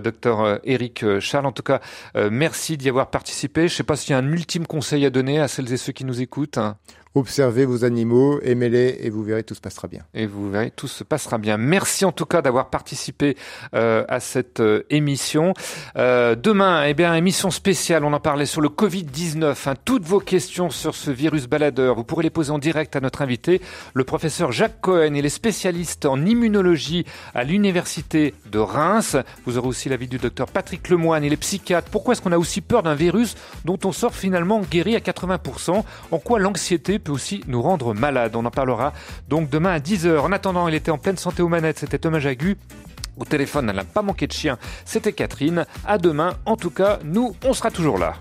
[0.00, 1.46] docteur Eric Charles.
[1.46, 1.80] En tout cas,
[2.30, 3.62] merci d'y avoir participé.
[3.68, 5.73] Je ne sais pas s'il y a un ultime conseil à donner à celles et
[5.76, 6.58] ceux qui nous écoutent.
[7.16, 10.00] Observez vos animaux, aimez-les et vous verrez tout se passera bien.
[10.14, 11.56] Et vous verrez, tout se passera bien.
[11.56, 13.36] Merci en tout cas d'avoir participé
[13.72, 15.54] euh, à cette euh, émission.
[15.96, 19.54] Euh, demain, eh bien, émission spéciale, on en parlait sur le Covid-19.
[19.68, 19.74] hein.
[19.84, 23.22] toutes vos questions sur ce virus baladeur, vous pourrez les poser en direct à notre
[23.22, 23.60] invité,
[23.94, 25.14] le professeur Jacques Cohen.
[25.14, 29.16] Il est spécialiste en immunologie à l'université de Reims.
[29.46, 31.90] Vous aurez aussi l'avis du docteur Patrick Lemoine, il est psychiatre.
[31.92, 35.84] Pourquoi est-ce qu'on a aussi peur d'un virus dont on sort finalement guéri à 80%
[36.10, 38.92] En quoi l'anxiété peut aussi nous rendre malades On en parlera
[39.28, 40.18] donc demain à 10h.
[40.18, 42.56] En attendant, il était en pleine santé aux manettes, c'était Thomas Jagu.
[43.16, 45.66] Au téléphone, elle n'a pas manqué de chien, c'était Catherine.
[45.86, 48.14] À demain, en tout cas, nous, on sera toujours là.